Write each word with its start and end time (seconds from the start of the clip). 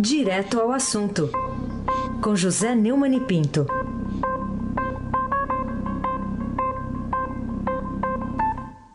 Direto 0.00 0.60
ao 0.60 0.70
assunto, 0.70 1.28
com 2.22 2.36
José 2.36 2.72
Neumann 2.72 3.16
e 3.16 3.20
Pinto. 3.20 3.66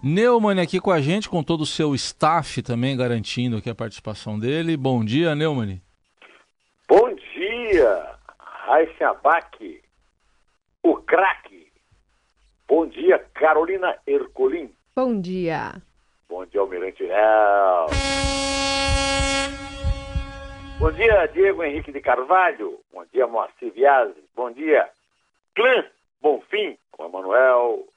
Neumann 0.01 0.61
aqui 0.61 0.79
com 0.79 0.91
a 0.91 1.01
gente, 1.01 1.27
com 1.27 1.43
todo 1.43 1.59
o 1.61 1.65
seu 1.65 1.93
staff 1.93 2.61
também 2.61 2.95
garantindo 2.95 3.57
aqui 3.57 3.69
a 3.69 3.75
participação 3.75 4.39
dele. 4.39 4.77
Bom 4.77 5.03
dia, 5.03 5.35
Neumann. 5.35 5.81
Bom 6.87 7.13
dia, 7.35 8.15
Raíssa 8.39 9.09
Abac, 9.09 9.81
o 10.81 10.95
craque. 10.95 11.67
Bom 12.65 12.87
dia, 12.87 13.19
Carolina 13.33 13.97
Ercolim. 14.07 14.71
Bom 14.95 15.19
dia. 15.19 15.81
Bom 16.29 16.45
dia, 16.45 16.61
Almirante 16.61 17.03
Real. 17.03 17.87
Bom 20.83 20.91
dia, 20.91 21.25
Diego 21.27 21.63
Henrique 21.63 21.93
de 21.93 22.01
Carvalho. 22.01 22.77
Bom 22.91 23.05
dia, 23.13 23.25
Moacir 23.25 23.71
Viazzi. 23.71 24.21
Bom 24.35 24.51
dia, 24.51 24.89
Clã 25.55 25.85
Bonfim, 26.21 26.77
com 26.91 27.05
Emanuel, 27.05 27.87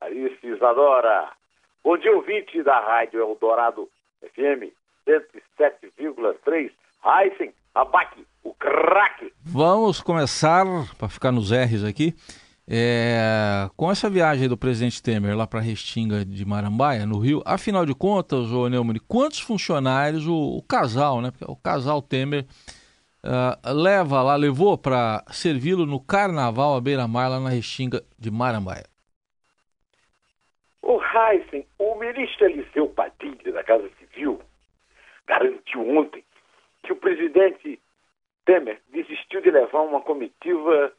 Alice 0.00 0.38
Isadora. 0.42 1.30
Bom 1.84 1.98
dia, 1.98 2.16
ouvinte 2.16 2.62
da 2.62 2.80
Rádio 2.80 3.20
Eldorado 3.20 3.90
FM 4.22 4.72
107,3. 5.06 6.70
Heisen, 7.04 7.52
Abac, 7.74 8.26
o 8.42 8.54
craque. 8.54 9.30
Vamos 9.42 10.00
começar, 10.00 10.64
para 10.96 11.10
ficar 11.10 11.30
nos 11.30 11.52
R's 11.52 11.84
aqui, 11.84 12.14
é, 12.66 13.68
com 13.76 13.90
essa 13.90 14.08
viagem 14.08 14.48
do 14.48 14.56
presidente 14.56 15.02
Temer 15.02 15.36
lá 15.36 15.46
para 15.46 15.60
Restinga 15.60 16.24
de 16.24 16.44
Marambaia, 16.46 17.04
no 17.04 17.18
Rio, 17.18 17.42
afinal 17.44 17.84
de 17.84 17.94
contas, 17.94 18.50
ô 18.50 18.68
Neumann, 18.68 18.98
quantos 19.06 19.40
funcionários 19.40 20.26
o, 20.26 20.56
o 20.56 20.62
casal, 20.62 21.20
né? 21.20 21.30
O 21.46 21.56
casal 21.56 22.00
Temer 22.00 22.46
uh, 23.22 23.72
leva 23.72 24.22
lá, 24.22 24.34
levou 24.36 24.78
para 24.78 25.22
servi-lo 25.30 25.84
no 25.84 26.00
carnaval 26.00 26.74
à 26.74 26.80
beira-mar 26.80 27.28
lá 27.28 27.38
na 27.38 27.50
Restinga 27.50 28.02
de 28.18 28.30
Marambaia? 28.30 28.84
O 30.80 30.98
Heisen, 31.00 31.66
o 31.78 31.94
ministro 31.96 32.46
Eliseu 32.46 32.88
Padilha, 32.88 33.52
da 33.52 33.62
Casa 33.62 33.88
Civil, 33.98 34.40
garantiu 35.26 35.86
ontem 35.98 36.24
que 36.82 36.92
o 36.92 36.96
presidente 36.96 37.78
Temer 38.46 38.80
desistiu 38.90 39.42
de 39.42 39.50
levar 39.50 39.80
uma 39.80 40.00
comitiva 40.00 40.92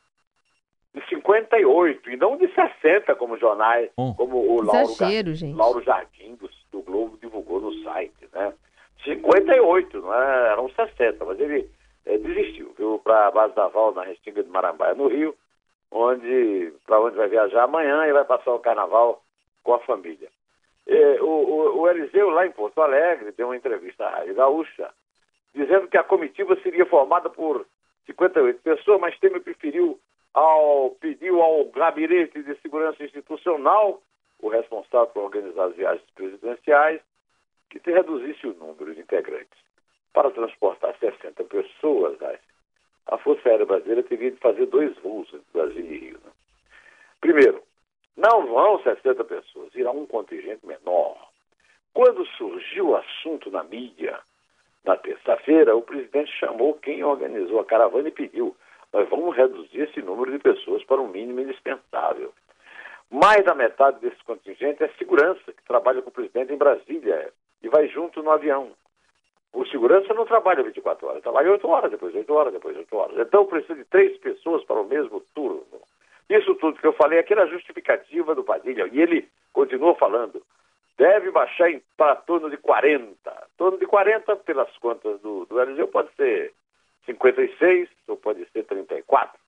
de 0.96 1.06
58 1.10 2.10
e 2.10 2.16
não 2.16 2.38
de 2.38 2.48
60, 2.54 3.14
como 3.16 3.38
jornais, 3.38 3.90
oh. 3.98 4.14
como 4.16 4.38
o 4.38 4.64
Lauro, 4.64 4.90
Exagero, 4.90 5.34
Lauro 5.54 5.84
Jardim 5.84 6.36
do, 6.36 6.50
do, 6.72 6.82
Globo 6.82 7.18
divulgou 7.22 7.60
no 7.60 7.74
site, 7.84 8.30
né? 8.34 8.54
58, 9.04 10.00
não 10.00 10.14
é? 10.14 10.52
eram 10.52 10.70
60, 10.70 11.26
mas 11.26 11.40
ele 11.40 11.70
é, 12.06 12.18
desistiu, 12.18 12.74
viu, 12.78 13.00
para 13.04 13.28
a 13.28 13.32
base 13.32 13.56
naval 13.56 13.94
na 13.94 14.04
Restinga 14.04 14.42
de 14.42 14.50
Marambaia, 14.50 14.96
no 14.96 15.10
Rio, 15.10 15.36
onde 15.92 16.74
para 16.88 17.02
onde 17.02 17.18
vai 17.18 17.28
viajar 17.28 17.64
amanhã 17.64 18.08
e 18.08 18.14
vai 18.14 18.24
passar 18.24 18.54
o 18.54 18.60
carnaval 18.60 19.22
com 19.64 19.74
a 19.74 19.80
família. 19.80 20.30
E, 20.88 21.20
o, 21.20 21.26
o, 21.26 21.82
o 21.82 21.90
Eliseu, 21.90 22.30
lá 22.30 22.48
em 22.48 22.52
Porto 22.52 22.82
Alegre, 22.82 23.34
deu 23.34 23.48
uma 23.48 23.58
entrevista 23.58 24.06
à 24.06 24.10
Rádio 24.12 24.36
Gaúcha, 24.36 24.90
dizendo 25.54 25.88
que 25.90 25.98
a 25.98 26.04
comitiva 26.04 26.56
seria 26.64 26.86
formada 26.86 27.30
por 27.30 27.66
58 28.06 28.62
pessoas, 28.62 29.02
mas 29.02 29.20
Temer 29.20 29.42
preferiu 29.42 30.00
ao, 30.36 30.92
pediu 31.00 31.42
ao 31.42 31.66
Gabinete 31.66 32.44
de 32.44 32.56
Segurança 32.60 33.02
Institucional, 33.02 34.02
o 34.40 34.50
responsável 34.50 35.08
por 35.08 35.24
organizar 35.24 35.68
as 35.68 35.76
viagens 35.76 36.06
presidenciais, 36.14 37.02
que 37.70 37.80
se 37.80 37.90
reduzisse 37.90 38.46
o 38.46 38.54
número 38.54 38.94
de 38.94 39.00
integrantes. 39.00 39.58
Para 40.14 40.30
transportar 40.32 40.94
60 41.00 41.42
pessoas, 41.46 42.18
a 43.08 43.18
Força 43.18 43.48
Aérea 43.48 43.66
Brasileira 43.66 44.04
teria 44.04 44.32
de 44.32 44.38
fazer 44.38 44.66
dois 44.66 44.96
voos 45.00 45.28
entre 45.34 45.46
Brasil 45.54 45.86
e 45.86 45.98
Rio. 45.98 46.20
Né? 46.24 46.32
Primeiro, 47.22 47.64
não 48.18 48.46
vão 48.46 48.84
60 48.84 49.24
pessoas, 49.24 49.74
irá 49.74 49.92
um 49.92 50.06
contingente 50.06 50.66
menor. 50.66 51.30
Quando 51.94 52.26
surgiu 52.38 52.90
o 52.90 52.96
assunto 52.98 53.50
na 53.50 53.64
mídia, 53.64 54.20
na 54.84 54.98
terça-feira, 54.98 55.76
o 55.76 55.82
presidente 55.82 56.32
chamou 56.38 56.74
quem 56.74 57.04
organizou 57.06 57.62
a 57.62 57.66
caravana 57.66 58.10
e 58.10 58.12
pediu 58.12 58.56
nós 58.96 59.10
vamos 59.10 59.36
reduzir 59.36 59.82
esse 59.82 60.02
número 60.02 60.32
de 60.32 60.40
pessoas 60.40 60.82
para 60.86 61.02
um 61.02 61.10
mínimo 61.10 61.42
indispensável. 61.42 62.34
Mais 63.12 63.44
da 63.44 63.54
metade 63.54 64.00
desse 64.00 64.24
contingente 64.24 64.82
é 64.82 64.88
segurança, 64.98 65.52
que 65.52 65.66
trabalha 65.68 66.02
com 66.02 66.08
o 66.08 66.14
presidente 66.14 66.54
em 66.54 66.58
Brasília 66.58 67.30
e 67.62 67.68
vai 67.68 67.90
junto 67.90 68.24
no 68.24 68.32
avião. 68.32 68.72
O 69.52 69.66
segurança 69.66 70.14
não 70.14 70.26
trabalha 70.26 70.64
24 70.64 71.08
horas, 71.08 71.22
trabalha 71.22 71.52
8 71.52 71.68
horas, 71.68 71.92
depois 71.92 72.16
8 72.16 72.34
horas, 72.34 72.54
depois 72.54 72.78
8 72.78 72.96
horas. 72.96 73.18
Então 73.20 73.46
precisa 73.46 73.76
de 73.76 73.84
três 73.84 74.18
pessoas 74.20 74.64
para 74.64 74.80
o 74.80 74.88
mesmo 74.88 75.20
turno. 75.34 75.66
Isso 76.30 76.56
tudo 76.56 76.80
que 76.80 76.88
eu 76.88 76.94
falei 76.94 77.20
aqui 77.20 77.34
era 77.34 77.48
justificativa 77.48 78.34
do 78.34 78.46
Padilha. 78.46 78.90
E 78.94 79.02
ele 79.02 79.28
continua 79.52 79.94
falando. 79.96 80.42
Deve 80.98 81.32
baixar 81.32 81.70
para 81.98 82.16
torno 82.16 82.50
de 82.50 82.56
40. 82.58 83.14
Torno 83.58 83.78
de 83.78 83.86
40, 83.86 84.38
pelas 84.38 84.72
contas 84.78 85.20
do, 85.20 85.46
do 85.46 85.62
Eliseu, 85.62 85.90
pode 85.90 86.10
ser 86.16 86.54
56 87.06 87.90
ou 88.08 88.18
pode 88.18 88.46
ser 88.52 88.64
34. 88.64 89.40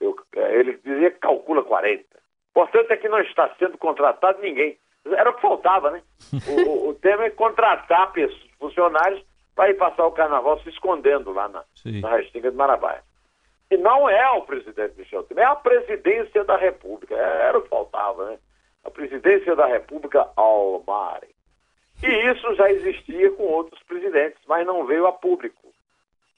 Eu, 0.00 0.16
é, 0.36 0.58
ele 0.58 0.78
dizia 0.84 1.10
que 1.10 1.18
calcula 1.18 1.62
40. 1.62 2.04
Portanto, 2.52 2.90
é 2.90 2.96
que 2.96 3.08
não 3.08 3.20
está 3.20 3.48
sendo 3.58 3.78
contratado 3.78 4.40
ninguém. 4.40 4.76
Era 5.04 5.30
o 5.30 5.34
que 5.34 5.40
faltava, 5.40 5.90
né? 5.90 6.02
O, 6.66 6.90
o 6.90 6.94
tema 6.94 7.24
é 7.24 7.30
contratar 7.30 8.12
pessoas, 8.12 8.50
funcionários 8.58 9.22
para 9.54 9.70
ir 9.70 9.74
passar 9.74 10.06
o 10.06 10.12
carnaval 10.12 10.60
se 10.60 10.68
escondendo 10.68 11.32
lá 11.32 11.48
na, 11.48 11.64
na 12.00 12.16
Restinga 12.16 12.50
de 12.50 12.56
Marabaia. 12.56 13.02
E 13.70 13.76
não 13.76 14.08
é 14.08 14.30
o 14.32 14.42
presidente 14.42 14.98
Michel 14.98 15.22
Temer, 15.24 15.44
é 15.44 15.46
a 15.46 15.56
presidência 15.56 16.44
da 16.44 16.56
República. 16.56 17.14
É, 17.14 17.48
era 17.48 17.58
o 17.58 17.62
que 17.62 17.68
faltava, 17.68 18.30
né? 18.30 18.38
A 18.84 18.90
presidência 18.90 19.56
da 19.56 19.66
República 19.66 20.28
Almare. 20.36 21.28
E 22.02 22.30
isso 22.30 22.54
já 22.54 22.70
existia 22.70 23.30
com 23.32 23.44
outros 23.44 23.82
presidentes, 23.84 24.42
mas 24.46 24.66
não 24.66 24.84
veio 24.84 25.06
a 25.06 25.12
público. 25.12 25.72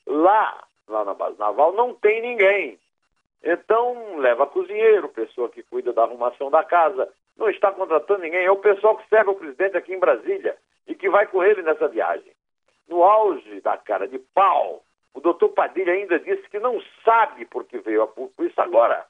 Lá, 0.07 0.64
lá 0.89 1.05
na 1.05 1.15
base 1.15 1.39
naval, 1.39 1.73
não 1.73 1.95
tem 1.95 2.21
ninguém. 2.21 2.79
Então, 3.43 4.17
leva 4.17 4.47
cozinheiro, 4.47 5.09
pessoa 5.09 5.49
que 5.49 5.63
cuida 5.63 5.93
da 5.93 6.03
arrumação 6.03 6.51
da 6.51 6.65
casa. 6.65 7.09
Não 7.37 7.51
está 7.51 7.71
contratando 7.71 8.23
ninguém. 8.23 8.45
É 8.45 8.51
o 8.51 8.57
pessoal 8.57 8.97
que 8.97 9.09
serve 9.09 9.31
o 9.31 9.35
presidente 9.35 9.77
aqui 9.77 9.93
em 9.93 9.99
Brasília 9.99 10.57
e 10.87 10.95
que 10.95 11.11
vai 11.11 11.27
com 11.27 11.45
ele 11.45 11.63
nessa 11.63 11.89
viagem. 11.89 12.33
No 12.89 13.03
auge 13.03 13.61
da 13.61 13.77
cara 13.77 14.09
de 14.09 14.19
pau, 14.19 14.83
o 15.13 15.21
doutor 15.21 15.51
Padilha 15.51 15.93
ainda 15.93 16.19
disse 16.19 16.49
que 16.49 16.59
não 16.59 16.83
sabe 17.05 17.45
por 17.47 17.65
que 17.65 17.79
veio 17.79 18.03
a 18.03 18.07
público 18.07 18.45
isso 18.45 18.61
agora. 18.61 19.05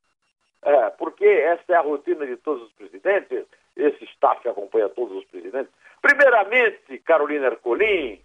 É, 0.63 0.91
porque 0.91 1.27
essa 1.27 1.73
é 1.73 1.77
a 1.77 1.83
rotina 1.83 2.27
de 2.27 2.37
todos 2.37 2.63
os 2.63 2.73
presidentes, 2.73 3.45
esse 3.77 4.05
staff 4.05 4.41
que 4.41 4.49
acompanha 4.49 4.89
todos 4.89 5.17
os 5.17 5.25
presidentes. 5.27 5.71
Primeiramente, 6.01 6.99
Carolina 6.99 7.47
Ercolim, 7.47 8.21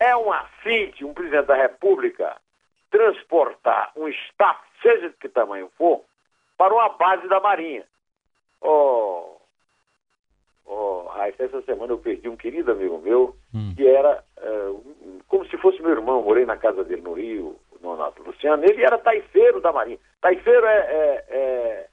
é 0.00 0.16
um 0.16 0.32
afinte, 0.32 1.04
um 1.04 1.12
presidente 1.12 1.46
da 1.46 1.56
República, 1.56 2.36
transportar 2.90 3.92
um 3.96 4.08
staff, 4.08 4.60
seja 4.82 5.10
de 5.10 5.16
que 5.16 5.28
tamanho 5.28 5.70
for, 5.76 6.02
para 6.58 6.74
uma 6.74 6.88
base 6.90 7.26
da 7.28 7.40
Marinha. 7.40 7.84
Oh, 8.60 9.36
oh, 10.66 11.08
essa 11.38 11.62
semana 11.62 11.92
eu 11.92 11.98
perdi 11.98 12.28
um 12.28 12.36
querido 12.36 12.72
amigo 12.72 12.98
meu, 12.98 13.34
hum. 13.54 13.74
que 13.76 13.86
era 13.86 14.22
uh, 14.38 15.22
como 15.28 15.46
se 15.46 15.56
fosse 15.58 15.80
meu 15.80 15.92
irmão, 15.92 16.22
morei 16.22 16.44
na 16.44 16.56
casa 16.56 16.84
dele 16.84 17.02
no 17.02 17.12
Rio, 17.14 17.56
no 17.80 17.90
Nonato 17.90 18.22
Luciano, 18.22 18.64
ele 18.64 18.82
era 18.82 18.98
taifeiro 18.98 19.60
da 19.60 19.72
Marinha. 19.72 19.98
Taifeiro 20.20 20.66
é, 20.66 20.76
é, 20.76 21.24
é, 21.28 21.86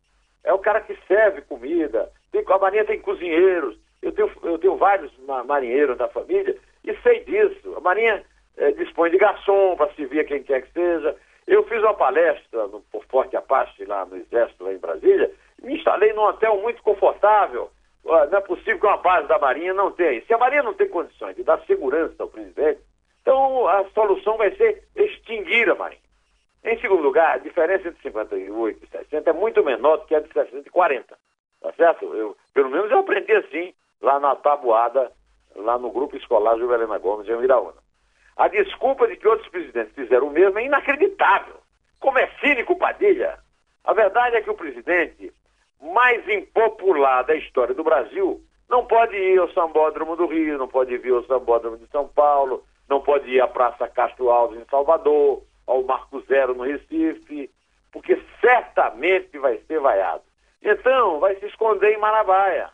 é 0.45 0.53
o 0.53 0.59
cara 0.59 0.81
que 0.81 0.97
serve 1.07 1.41
comida, 1.41 2.11
tem, 2.31 2.43
a 2.45 2.57
Marinha 2.57 2.85
tem 2.85 2.99
cozinheiros, 2.99 3.77
eu 4.01 4.11
tenho, 4.11 4.31
eu 4.43 4.57
tenho 4.57 4.75
vários 4.75 5.11
marinheiros 5.45 5.97
da 5.97 6.07
família, 6.07 6.57
e 6.83 6.95
sei 6.97 7.23
disso. 7.23 7.75
A 7.75 7.79
Marinha 7.79 8.23
é, 8.57 8.71
dispõe 8.71 9.09
de 9.11 9.17
garçom 9.17 9.75
para 9.75 9.93
servir 9.93 10.21
a 10.21 10.23
quem 10.25 10.43
quer 10.43 10.61
que 10.63 10.71
seja. 10.71 11.15
Eu 11.45 11.63
fiz 11.63 11.79
uma 11.79 11.93
palestra 11.93 12.67
no, 12.67 12.83
Forte 13.09 13.37
Apache, 13.37 13.85
lá 13.85 14.05
no 14.05 14.17
Exército, 14.17 14.63
lá 14.63 14.73
em 14.73 14.77
Brasília, 14.77 15.31
me 15.61 15.77
instalei 15.77 16.11
num 16.13 16.23
hotel 16.23 16.57
muito 16.61 16.81
confortável. 16.83 17.69
Não 18.03 18.37
é 18.37 18.41
possível 18.41 18.79
que 18.79 18.85
uma 18.85 18.97
base 18.97 19.27
da 19.27 19.39
Marinha 19.39 19.73
não 19.73 19.91
tenha. 19.91 20.21
Se 20.25 20.33
a 20.33 20.37
Marinha 20.37 20.63
não 20.63 20.73
tem 20.73 20.87
condições 20.87 21.35
de 21.35 21.43
dar 21.43 21.59
segurança 21.65 22.15
ao 22.19 22.29
presidente, 22.29 22.79
então 23.21 23.67
a 23.67 23.85
solução 23.89 24.37
vai 24.37 24.55
ser 24.55 24.83
extinguir 24.95 25.69
a 25.69 25.75
Marinha. 25.75 26.01
Em 26.63 26.79
segundo 26.79 27.01
lugar, 27.01 27.35
a 27.35 27.37
diferença 27.37 27.87
entre 27.87 28.01
58 28.01 28.83
e 28.83 28.87
60 28.87 29.29
é 29.29 29.33
muito 29.33 29.63
menor 29.63 29.97
do 29.97 30.05
que 30.05 30.15
a 30.15 30.19
de 30.19 30.31
60 30.31 30.67
e 30.67 30.71
40. 30.71 31.17
Tá 31.61 31.73
certo? 31.73 32.05
Eu, 32.13 32.35
pelo 32.53 32.69
menos 32.69 32.91
eu 32.91 32.99
aprendi 32.99 33.31
assim 33.33 33.73
lá 34.01 34.19
na 34.19 34.35
tabuada 34.35 35.11
lá 35.55 35.77
no 35.77 35.91
grupo 35.91 36.15
escolar 36.15 36.57
Juvelena 36.57 36.97
Gomes, 36.97 37.27
em 37.27 37.43
Iraúna. 37.43 37.86
A 38.37 38.47
desculpa 38.47 39.07
de 39.07 39.15
que 39.15 39.27
outros 39.27 39.49
presidentes 39.49 39.93
fizeram 39.95 40.27
o 40.27 40.31
mesmo 40.31 40.59
é 40.59 40.65
inacreditável. 40.65 41.55
Como 41.99 42.19
é 42.19 42.27
cínico 42.39 42.77
Padilha. 42.77 43.39
A 43.83 43.93
verdade 43.93 44.35
é 44.35 44.41
que 44.41 44.49
o 44.49 44.55
presidente 44.55 45.33
mais 45.81 46.27
impopular 46.29 47.23
da 47.23 47.35
história 47.35 47.73
do 47.73 47.83
Brasil 47.83 48.41
não 48.69 48.85
pode 48.85 49.15
ir 49.15 49.39
ao 49.39 49.49
Sambódromo 49.49 50.15
do 50.15 50.27
Rio, 50.27 50.57
não 50.57 50.67
pode 50.67 50.95
vir 50.97 51.13
ao 51.13 51.23
Sambódromo 51.23 51.77
de 51.77 51.87
São 51.87 52.07
Paulo, 52.07 52.63
não 52.87 53.01
pode 53.01 53.29
ir 53.29 53.41
à 53.41 53.47
Praça 53.47 53.87
Castro 53.87 54.29
Alves 54.29 54.59
em 54.59 54.65
Salvador, 54.65 55.41
ao 55.65 55.83
Marco 55.83 56.21
Zero 56.21 56.53
no 56.53 56.63
Recife, 56.63 57.49
porque 57.91 58.21
certamente 58.39 59.37
vai 59.37 59.57
ser 59.67 59.79
vaiado. 59.79 60.23
Então, 60.61 61.19
vai 61.19 61.35
se 61.35 61.45
esconder 61.45 61.93
em 61.93 61.99
Marabaia. 61.99 62.69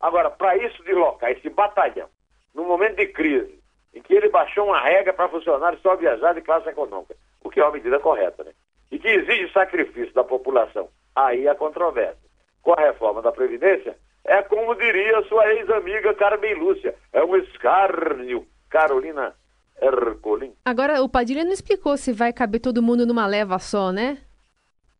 Agora, 0.00 0.30
para 0.30 0.56
isso 0.56 0.82
deslocar 0.84 1.30
esse 1.30 1.48
batalhão, 1.50 2.08
no 2.54 2.64
momento 2.64 2.96
de 2.96 3.06
crise, 3.08 3.63
em 3.94 4.02
que 4.02 4.14
ele 4.14 4.28
baixou 4.28 4.66
uma 4.66 4.80
regra 4.80 5.12
para 5.12 5.28
funcionários 5.28 5.80
só 5.80 5.96
viajar 5.96 6.34
de 6.34 6.40
classe 6.40 6.68
econômica, 6.68 7.14
o 7.42 7.50
que 7.50 7.60
é 7.60 7.64
uma 7.64 7.72
medida 7.72 8.00
correta, 8.00 8.42
né? 8.44 8.52
E 8.90 8.98
que 8.98 9.08
exige 9.08 9.52
sacrifício 9.52 10.12
da 10.14 10.24
população. 10.24 10.88
Aí 11.14 11.48
a 11.48 11.54
controvérsia. 11.54 12.24
Com 12.62 12.72
a 12.72 12.80
reforma 12.80 13.20
da 13.20 13.30
Previdência, 13.30 13.96
é 14.24 14.42
como 14.42 14.74
diria 14.74 15.22
sua 15.24 15.46
ex-amiga 15.52 16.14
Carmen 16.14 16.54
Lúcia, 16.54 16.94
é 17.12 17.22
um 17.22 17.36
escárnio. 17.36 18.46
Carolina 18.74 19.32
Ercolim. 19.80 20.52
Agora, 20.64 21.00
o 21.00 21.08
Padilha 21.08 21.44
não 21.44 21.52
explicou 21.52 21.96
se 21.96 22.12
vai 22.12 22.32
caber 22.32 22.60
todo 22.60 22.82
mundo 22.82 23.06
numa 23.06 23.24
leva 23.24 23.56
só, 23.60 23.92
né? 23.92 24.18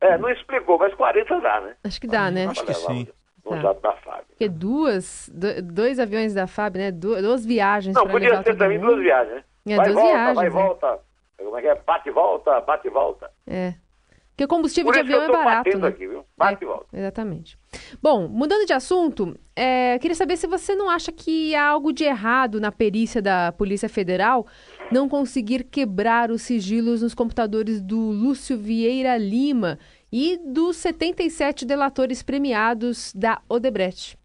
É, 0.01 0.17
não 0.17 0.31
explicou, 0.31 0.79
mas 0.79 0.95
40 0.95 1.41
dá, 1.41 1.61
né? 1.61 1.77
Acho 1.83 2.01
que 2.01 2.07
dá, 2.07 2.31
né? 2.31 2.47
Acho 2.47 2.65
que 2.65 2.75
sim. 2.75 3.09
No 3.45 3.51
tá. 3.51 3.61
jato 3.61 3.81
da 3.83 3.93
FAB. 3.93 4.25
Porque 4.29 4.49
duas, 4.49 5.31
dois 5.65 5.99
aviões 5.99 6.33
da 6.33 6.47
FAB, 6.47 6.77
né? 6.77 6.91
Du 6.91 7.21
duas 7.21 7.45
viagens. 7.45 7.95
Não, 7.95 8.07
podia 8.07 8.43
ser 8.43 8.57
também 8.57 8.79
mundo. 8.79 8.93
duas 8.93 9.03
viagens, 9.03 9.35
né? 9.35 9.45
É, 9.67 9.77
vai 9.77 9.87
duas 9.87 9.95
volta, 9.95 10.13
viagens. 10.13 10.37
Vai 10.37 10.47
é. 10.47 10.51
volta. 10.51 11.01
Como 11.37 11.59
é 11.59 11.61
que 11.61 11.69
é? 11.69 11.75
Bate 11.75 12.09
e 12.09 12.13
volta, 12.13 12.61
bate 12.61 12.87
e 12.87 12.91
volta. 12.91 13.31
É. 13.47 13.75
Porque 14.35 14.49
combustível 14.49 14.91
de 14.91 14.99
avião 14.99 15.23
é 15.23 15.29
barato, 15.31 15.79
né? 15.79 15.89
Aqui, 15.89 16.09
viu? 16.09 16.25
Bate 16.37 16.65
é, 16.65 16.67
e 16.67 16.69
volta. 16.69 16.87
Exatamente. 16.93 17.57
Bom, 18.03 18.27
mudando 18.27 18.67
de 18.67 18.73
assunto, 18.73 19.39
é, 19.55 19.97
queria 20.01 20.17
saber 20.17 20.37
se 20.37 20.49
você 20.49 20.75
não 20.75 20.91
acha 20.91 21.13
que 21.13 21.55
há 21.55 21.69
algo 21.69 21.93
de 21.93 22.03
errado 22.03 22.61
na 22.61 22.73
perícia 22.73 23.23
da 23.23 23.53
Polícia 23.53 23.89
Federal 23.89 24.45
não 24.91 25.09
conseguir 25.09 25.63
quebrar 25.63 26.33
os 26.33 26.43
sigilos 26.43 27.01
nos 27.01 27.15
computadores 27.15 27.81
do 27.81 27.97
Lúcio 27.97 28.59
Vieira 28.59 29.17
Lima 29.17 29.79
e 30.17 30.39
dos 30.39 30.77
77 30.77 31.67
delatores 31.67 32.23
premiados 32.23 33.13
da 33.13 33.43
Odebrecht. 33.49 34.17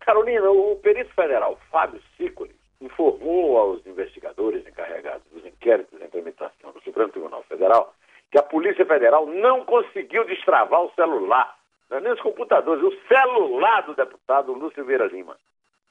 Carolina, 0.00 0.50
o 0.50 0.76
perito 0.76 1.14
federal 1.14 1.58
Fábio 1.70 1.98
Sicoli 2.14 2.54
informou 2.78 3.56
aos 3.56 3.86
investigadores 3.86 4.66
encarregados 4.66 5.26
dos 5.32 5.46
inquéritos 5.46 5.98
em 5.98 6.06
tramitação 6.08 6.72
do 6.72 6.82
Supremo 6.82 7.08
Tribunal 7.08 7.42
Federal 7.44 7.94
que 8.30 8.38
a 8.38 8.42
Polícia 8.42 8.84
Federal 8.84 9.24
não 9.24 9.64
conseguiu 9.64 10.26
destravar 10.26 10.82
o 10.82 10.92
celular, 10.92 11.56
não 11.88 11.96
é 11.96 12.00
nem 12.02 12.12
os 12.12 12.20
computadores, 12.20 12.84
o 12.84 13.08
celular 13.08 13.80
do 13.84 13.94
deputado 13.94 14.52
Lúcio 14.52 14.84
Vieira 14.84 15.06
Lima, 15.06 15.38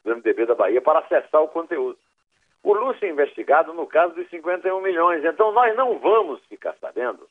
do 0.06 0.16
MDB 0.16 0.46
da 0.46 0.54
Bahia, 0.54 0.80
para 0.80 1.00
acessar 1.00 1.42
o 1.42 1.48
conteúdo. 1.48 1.98
O 2.62 2.74
Lúcio 2.76 3.04
é 3.04 3.10
investigado 3.10 3.74
no 3.74 3.88
caso 3.88 4.14
dos 4.14 4.30
51 4.30 4.80
milhões, 4.80 5.26
então 5.26 5.52
nós 5.52 5.76
não 5.76 5.98
vamos 5.98 6.40
ficar 6.46 6.76
sabendo 6.80 7.28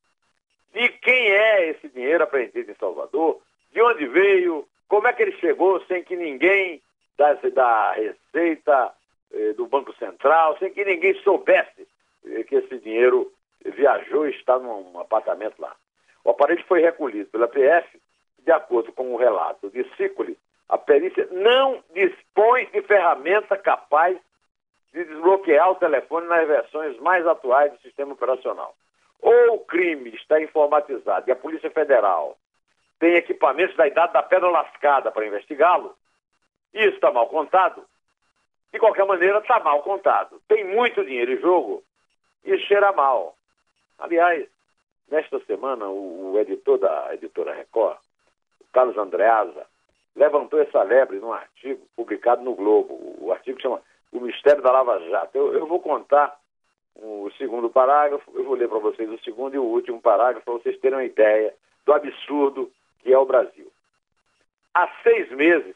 de 0.72 0.88
quem 0.88 1.30
é 1.30 1.70
esse 1.70 1.88
dinheiro 1.88 2.24
apreendido 2.24 2.70
em 2.70 2.74
Salvador, 2.74 3.40
de 3.72 3.82
onde 3.82 4.06
veio, 4.06 4.66
como 4.88 5.06
é 5.06 5.12
que 5.12 5.22
ele 5.22 5.36
chegou 5.38 5.80
sem 5.86 6.02
que 6.02 6.16
ninguém 6.16 6.80
da, 7.16 7.34
da 7.34 7.92
Receita, 7.92 8.92
eh, 9.32 9.52
do 9.54 9.66
Banco 9.66 9.92
Central, 9.96 10.56
sem 10.58 10.72
que 10.72 10.84
ninguém 10.84 11.14
soubesse 11.22 11.86
eh, 12.26 12.42
que 12.44 12.56
esse 12.56 12.78
dinheiro 12.78 13.30
viajou 13.64 14.26
e 14.26 14.30
está 14.30 14.58
num 14.58 14.98
apartamento 15.00 15.58
lá. 15.58 15.74
O 16.24 16.30
aparelho 16.30 16.64
foi 16.66 16.80
recolhido 16.80 17.28
pela 17.30 17.48
PF, 17.48 18.00
de 18.44 18.52
acordo 18.52 18.92
com 18.92 19.12
o 19.12 19.16
relato 19.16 19.68
de 19.70 19.84
Cicoli, 19.96 20.38
a 20.68 20.76
perícia 20.76 21.26
não 21.32 21.82
dispõe 21.94 22.66
de 22.66 22.82
ferramenta 22.82 23.56
capaz 23.56 24.18
de 24.92 25.04
desbloquear 25.04 25.70
o 25.70 25.76
telefone 25.76 26.26
nas 26.26 26.46
versões 26.46 26.98
mais 26.98 27.26
atuais 27.26 27.72
do 27.72 27.80
sistema 27.80 28.12
operacional. 28.12 28.74
Ou 29.20 29.54
o 29.54 29.60
crime 29.60 30.10
está 30.14 30.40
informatizado 30.40 31.28
e 31.28 31.32
a 31.32 31.36
Polícia 31.36 31.70
Federal 31.70 32.36
tem 32.98 33.14
equipamentos 33.14 33.76
da 33.76 33.86
idade 33.86 34.12
da 34.12 34.22
pedra 34.22 34.50
lascada 34.50 35.10
para 35.10 35.26
investigá-lo, 35.26 35.94
isso 36.74 36.94
está 36.96 37.12
mal 37.12 37.28
contado. 37.28 37.84
De 38.72 38.78
qualquer 38.78 39.06
maneira, 39.06 39.38
está 39.38 39.60
mal 39.60 39.82
contado. 39.82 40.40
Tem 40.46 40.64
muito 40.64 41.04
dinheiro 41.04 41.32
em 41.32 41.40
jogo 41.40 41.82
e 42.44 42.58
cheira 42.58 42.92
mal. 42.92 43.36
Aliás, 43.98 44.46
nesta 45.10 45.40
semana, 45.40 45.86
o, 45.86 46.32
o 46.32 46.38
editor 46.38 46.78
da 46.78 47.14
editora 47.14 47.54
Record, 47.54 47.98
Carlos 48.72 48.98
Andreasa, 48.98 49.66
levantou 50.14 50.60
essa 50.60 50.82
lebre 50.82 51.18
num 51.18 51.32
artigo 51.32 51.86
publicado 51.96 52.42
no 52.42 52.54
Globo. 52.54 53.16
O 53.20 53.32
artigo 53.32 53.60
chama 53.60 53.80
O 54.12 54.20
Mistério 54.20 54.62
da 54.62 54.72
Lava 54.72 55.00
Jato. 55.08 55.38
Eu, 55.38 55.54
eu 55.54 55.66
vou 55.66 55.80
contar 55.80 56.38
o 56.98 57.30
segundo 57.38 57.70
parágrafo, 57.70 58.30
eu 58.34 58.44
vou 58.44 58.54
ler 58.54 58.68
para 58.68 58.78
vocês 58.78 59.08
o 59.10 59.18
segundo 59.20 59.54
e 59.54 59.58
o 59.58 59.64
último 59.64 60.00
parágrafo 60.00 60.44
para 60.44 60.54
vocês 60.54 60.78
terem 60.80 60.98
uma 60.98 61.04
ideia 61.04 61.54
do 61.86 61.92
absurdo 61.92 62.70
que 63.00 63.12
é 63.12 63.18
o 63.18 63.26
Brasil. 63.26 63.70
Há 64.74 64.88
seis 65.02 65.30
meses, 65.30 65.74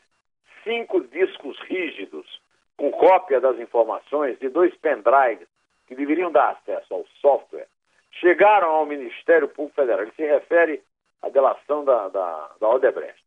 cinco 0.65 1.01
discos 1.01 1.59
rígidos 1.61 2.41
com 2.77 2.91
cópia 2.91 3.41
das 3.41 3.59
informações 3.59 4.39
de 4.39 4.49
dois 4.49 4.75
pendrives 4.77 5.47
que 5.87 5.95
deveriam 5.95 6.33
dar 6.33 6.51
acesso 6.51 6.95
ao 6.95 7.07
software 7.21 7.69
chegaram 8.13 8.71
ao 8.71 8.87
Ministério 8.87 9.49
Público 9.49 9.77
Federal. 9.77 10.03
Ele 10.03 10.13
se 10.13 10.25
refere 10.25 10.83
à 11.23 11.29
delação 11.29 11.85
da, 11.85 12.09
da, 12.09 12.51
da 12.61 12.69
Odebrecht. 12.69 13.23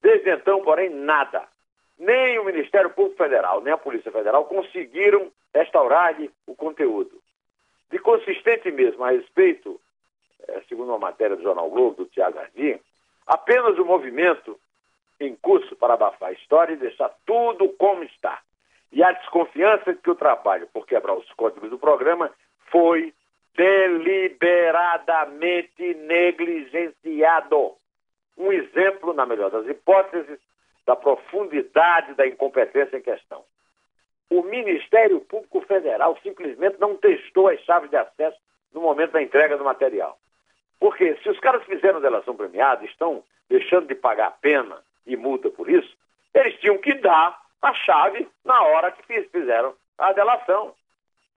Desde 0.00 0.30
então, 0.30 0.62
porém, 0.62 0.90
nada. 0.90 1.46
Nem 1.98 2.38
o 2.38 2.44
Ministério 2.44 2.90
Público 2.90 3.16
Federal, 3.16 3.60
nem 3.60 3.72
a 3.72 3.78
Polícia 3.78 4.10
Federal 4.10 4.44
conseguiram 4.46 5.30
restaurar 5.54 6.16
o 6.46 6.54
conteúdo. 6.54 7.21
De 7.92 7.98
consistente 7.98 8.72
mesmo 8.72 9.04
a 9.04 9.10
respeito, 9.10 9.78
eh, 10.48 10.62
segundo 10.66 10.88
uma 10.88 10.98
matéria 10.98 11.36
do 11.36 11.42
Jornal 11.42 11.68
Globo, 11.68 12.04
do 12.04 12.06
Tiago 12.06 12.38
Ardim, 12.38 12.80
apenas 13.26 13.78
o 13.78 13.84
movimento 13.84 14.58
em 15.20 15.36
curso 15.36 15.76
para 15.76 15.92
abafar 15.92 16.30
a 16.30 16.32
história 16.32 16.72
e 16.72 16.78
deixar 16.78 17.10
tudo 17.26 17.68
como 17.78 18.02
está. 18.02 18.40
E 18.90 19.04
a 19.04 19.12
desconfiança 19.12 19.92
de 19.92 20.00
que 20.00 20.10
o 20.10 20.14
trabalho 20.14 20.66
por 20.72 20.86
quebrar 20.86 21.14
os 21.14 21.30
códigos 21.32 21.68
do 21.68 21.78
programa 21.78 22.30
foi 22.70 23.12
deliberadamente 23.54 25.94
negligenciado. 25.94 27.74
Um 28.38 28.50
exemplo, 28.50 29.12
na 29.12 29.26
melhor 29.26 29.50
das 29.50 29.68
hipóteses, 29.68 30.40
da 30.86 30.96
profundidade 30.96 32.14
da 32.14 32.26
incompetência 32.26 32.96
em 32.96 33.02
questão. 33.02 33.44
O 34.32 34.42
Ministério 34.44 35.20
Público 35.20 35.60
Federal 35.60 36.18
simplesmente 36.22 36.80
não 36.80 36.96
testou 36.96 37.48
as 37.48 37.60
chaves 37.60 37.90
de 37.90 37.96
acesso 37.98 38.38
no 38.72 38.80
momento 38.80 39.12
da 39.12 39.22
entrega 39.22 39.58
do 39.58 39.64
material. 39.64 40.18
Porque 40.80 41.16
se 41.16 41.28
os 41.28 41.38
caras 41.38 41.62
fizeram 41.64 42.00
delação 42.00 42.34
premiada, 42.34 42.82
estão 42.86 43.22
deixando 43.46 43.88
de 43.88 43.94
pagar 43.94 44.38
pena 44.40 44.82
e 45.06 45.18
multa 45.18 45.50
por 45.50 45.68
isso, 45.68 45.94
eles 46.32 46.58
tinham 46.60 46.78
que 46.78 46.94
dar 46.94 47.42
a 47.60 47.74
chave 47.74 48.26
na 48.42 48.58
hora 48.62 48.90
que 48.90 49.22
fizeram 49.24 49.74
a 49.98 50.14
delação. 50.14 50.74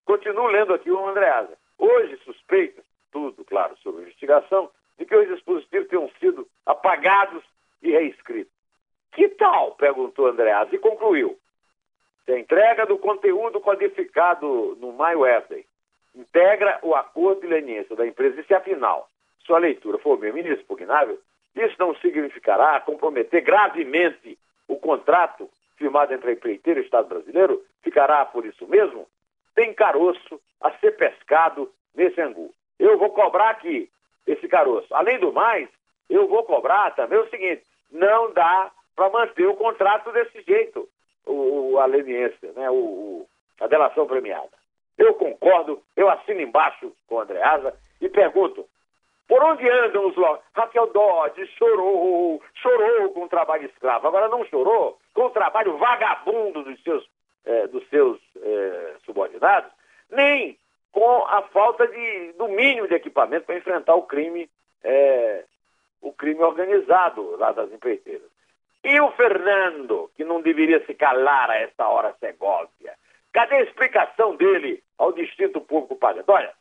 Continuo 0.06 0.46
lendo 0.46 0.72
aqui 0.72 0.90
o 0.90 1.06
Andreasa. 1.06 1.52
Hoje 1.76 2.16
suspeita, 2.24 2.82
tudo 3.12 3.44
claro 3.44 3.76
sobre 3.82 4.04
investigação, 4.04 4.70
de 4.98 5.04
que 5.04 5.14
os 5.14 5.28
dispositivos 5.28 5.88
tenham 5.88 6.10
sido 6.18 6.48
apagados 6.64 7.44
e 7.82 7.90
reescritos. 7.90 8.54
Que 9.12 9.28
tal? 9.28 9.72
perguntou 9.72 10.28
Andreas 10.28 10.72
e 10.72 10.78
concluiu. 10.78 11.38
Se 12.26 12.32
a 12.32 12.38
entrega 12.38 12.84
do 12.84 12.98
conteúdo 12.98 13.60
codificado 13.60 14.76
no 14.80 14.92
MyWebday 14.92 15.64
integra 16.12 16.80
o 16.82 16.94
acordo 16.94 17.42
de 17.42 17.46
leniência 17.46 17.94
da 17.94 18.04
empresa 18.04 18.40
e 18.40 18.44
se 18.44 18.52
afinal 18.52 19.08
sua 19.46 19.58
leitura 19.58 19.96
for 19.98 20.16
bem 20.16 20.36
inexpugnável, 20.36 21.20
isso 21.54 21.76
não 21.78 21.94
significará 21.96 22.80
comprometer 22.80 23.42
gravemente 23.42 24.36
o 24.66 24.76
contrato 24.76 25.48
firmado 25.76 26.12
entre 26.12 26.30
a 26.30 26.32
empreiteira 26.32 26.80
e 26.80 26.82
o 26.82 26.84
Estado 26.84 27.08
brasileiro? 27.08 27.62
Ficará 27.82 28.24
por 28.26 28.44
isso 28.44 28.66
mesmo? 28.66 29.06
Tem 29.54 29.72
caroço 29.72 30.40
a 30.60 30.72
ser 30.78 30.96
pescado 30.96 31.70
nesse 31.94 32.20
angu. 32.20 32.52
Eu 32.76 32.98
vou 32.98 33.10
cobrar 33.10 33.50
aqui 33.50 33.88
esse 34.26 34.48
caroço. 34.48 34.92
Além 34.92 35.20
do 35.20 35.32
mais, 35.32 35.68
eu 36.10 36.26
vou 36.26 36.42
cobrar 36.42 36.90
também 36.96 37.20
o 37.20 37.30
seguinte: 37.30 37.62
não 37.92 38.32
dá 38.32 38.72
para 38.96 39.10
manter 39.10 39.46
o 39.46 39.54
contrato 39.54 40.10
desse 40.10 40.42
jeito, 40.42 40.88
o, 41.26 41.78
a 41.78 41.86
leniência, 41.86 42.52
né, 42.52 42.70
o, 42.70 42.74
o, 42.74 43.28
a 43.60 43.66
delação 43.66 44.06
premiada. 44.06 44.56
Eu 44.96 45.14
concordo, 45.14 45.82
eu 45.96 46.08
assino 46.08 46.40
embaixo 46.40 46.92
com 47.06 47.16
o 47.16 47.20
Andreasa 47.20 47.74
e 48.00 48.08
pergunto: 48.08 48.66
por 49.28 49.42
onde 49.42 49.68
andam 49.68 50.08
os 50.08 50.16
lobos? 50.16 50.44
Raquel 50.54 50.86
Dodge 50.92 51.46
chorou, 51.58 52.40
chorou 52.54 53.10
com 53.10 53.24
o 53.24 53.28
trabalho 53.28 53.66
escravo. 53.66 54.06
Agora 54.06 54.28
não 54.28 54.44
chorou 54.46 54.98
com 55.12 55.26
o 55.26 55.30
trabalho 55.30 55.76
vagabundo 55.76 56.62
dos 56.62 56.80
seus, 56.82 57.06
eh, 57.44 57.66
dos 57.66 57.86
seus 57.88 58.20
eh, 58.40 58.94
subordinados, 59.04 59.70
nem 60.10 60.56
com 60.92 61.24
a 61.26 61.42
falta 61.42 61.86
de, 61.88 62.32
do 62.34 62.48
mínimo 62.48 62.86
de 62.86 62.94
equipamento 62.94 63.46
para 63.46 63.58
enfrentar 63.58 63.96
o 63.96 64.02
crime, 64.02 64.48
eh, 64.84 65.44
o 66.00 66.12
crime 66.12 66.42
organizado 66.42 67.36
lá 67.36 67.50
das 67.52 67.70
empreiteiras. 67.72 68.30
E 68.86 69.00
o 69.00 69.10
Fernando, 69.10 70.08
que 70.16 70.22
não 70.22 70.40
deveria 70.40 70.80
se 70.86 70.94
calar 70.94 71.50
a 71.50 71.56
essa 71.56 71.88
hora 71.88 72.14
Segóvia? 72.20 72.94
Cadê 73.32 73.56
a 73.56 73.62
explicação 73.64 74.36
dele 74.36 74.80
ao 74.96 75.12
distinto 75.12 75.60
público 75.60 75.96
pagando? 75.96 76.24
Olha, 76.28 76.52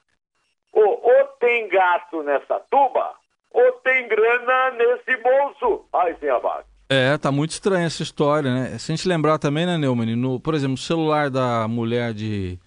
ou, 0.73 1.01
ou 1.03 1.25
tem 1.39 1.69
gato 1.69 2.23
nessa 2.23 2.59
tuba, 2.71 3.13
ou 3.51 3.71
tem 3.73 4.07
grana 4.07 4.71
nesse 4.71 5.15
bolso. 5.21 5.85
Ai, 5.93 6.15
sem 6.19 6.27
abaixo. 6.31 6.67
É, 6.89 7.15
tá 7.15 7.31
muito 7.31 7.51
estranha 7.51 7.85
essa 7.85 8.01
história, 8.01 8.51
né? 8.51 8.77
Se 8.79 8.91
a 8.91 8.95
gente 8.95 9.07
lembrar 9.07 9.37
também, 9.37 9.67
né, 9.67 9.77
Neumann, 9.77 10.15
no, 10.15 10.39
por 10.39 10.55
exemplo, 10.55 10.73
o 10.73 10.79
celular 10.79 11.29
da 11.29 11.67
mulher 11.67 12.11
de, 12.11 12.59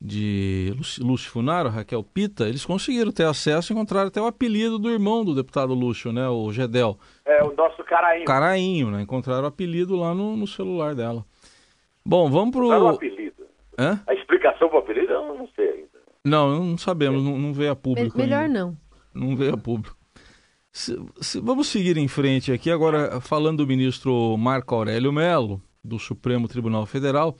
de 0.00 0.74
Lúcio 1.00 1.30
Funaro, 1.30 1.70
Raquel 1.70 2.02
Pita, 2.02 2.48
eles 2.48 2.64
conseguiram 2.64 3.10
ter 3.10 3.24
acesso 3.24 3.72
e 3.72 3.74
encontraram 3.74 4.08
até 4.08 4.20
o 4.20 4.26
apelido 4.26 4.78
do 4.78 4.90
irmão 4.90 5.24
do 5.24 5.34
deputado 5.34 5.72
Lúcio, 5.72 6.12
né, 6.12 6.28
o 6.28 6.52
Gedel. 6.52 6.98
É, 7.24 7.42
o 7.42 7.54
nosso 7.54 7.82
Carainho. 7.84 8.24
Carainho, 8.24 8.90
né? 8.90 9.02
Encontraram 9.02 9.44
o 9.44 9.46
apelido 9.46 9.96
lá 9.96 10.14
no, 10.14 10.36
no 10.36 10.46
celular 10.46 10.94
dela. 10.94 11.24
Bom, 12.04 12.30
vamos 12.30 12.50
pro... 12.50 12.68
Não 12.68 12.74
é 12.74 12.78
o 12.82 12.88
apelido. 12.88 13.44
Hã? 13.78 14.00
A 14.06 14.14
explicação 14.14 14.68
pro 14.68 14.78
apelido 14.78 15.12
eu 15.12 15.34
não 15.34 15.48
sei 15.54 15.68
ainda. 15.68 15.88
Não, 16.24 16.64
não 16.64 16.78
sabemos, 16.78 17.22
não, 17.22 17.38
não 17.38 17.52
veio 17.52 17.72
a 17.72 17.76
público 17.76 18.16
Me 18.16 18.24
melhor 18.24 18.42
ainda. 18.44 18.58
não. 18.60 18.76
Não 19.14 19.34
veio 19.34 19.54
a 19.54 19.56
público. 19.56 19.96
Se, 20.70 20.94
se, 21.20 21.40
vamos 21.40 21.68
seguir 21.68 21.96
em 21.96 22.06
frente 22.06 22.52
aqui, 22.52 22.70
agora 22.70 23.18
falando 23.20 23.58
do 23.58 23.66
ministro 23.66 24.36
Marco 24.36 24.74
Aurélio 24.74 25.10
Melo, 25.10 25.62
do 25.82 25.98
Supremo 25.98 26.48
Tribunal 26.48 26.84
Federal, 26.84 27.34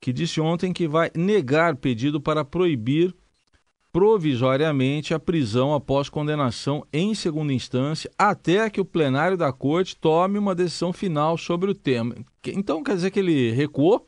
que 0.00 0.12
disse 0.12 0.40
ontem 0.40 0.72
que 0.72 0.88
vai 0.88 1.10
negar 1.14 1.76
pedido 1.76 2.20
para 2.20 2.44
proibir 2.44 3.14
provisoriamente 3.92 5.12
a 5.12 5.18
prisão 5.18 5.74
após 5.74 6.08
condenação 6.08 6.86
em 6.92 7.14
segunda 7.14 7.52
instância, 7.52 8.10
até 8.18 8.70
que 8.70 8.80
o 8.80 8.84
plenário 8.84 9.36
da 9.36 9.52
corte 9.52 9.96
tome 9.96 10.38
uma 10.38 10.54
decisão 10.54 10.92
final 10.92 11.36
sobre 11.36 11.70
o 11.70 11.74
tema. 11.74 12.14
Então 12.46 12.82
quer 12.82 12.94
dizer 12.94 13.10
que 13.10 13.18
ele 13.18 13.50
recuou? 13.50 14.06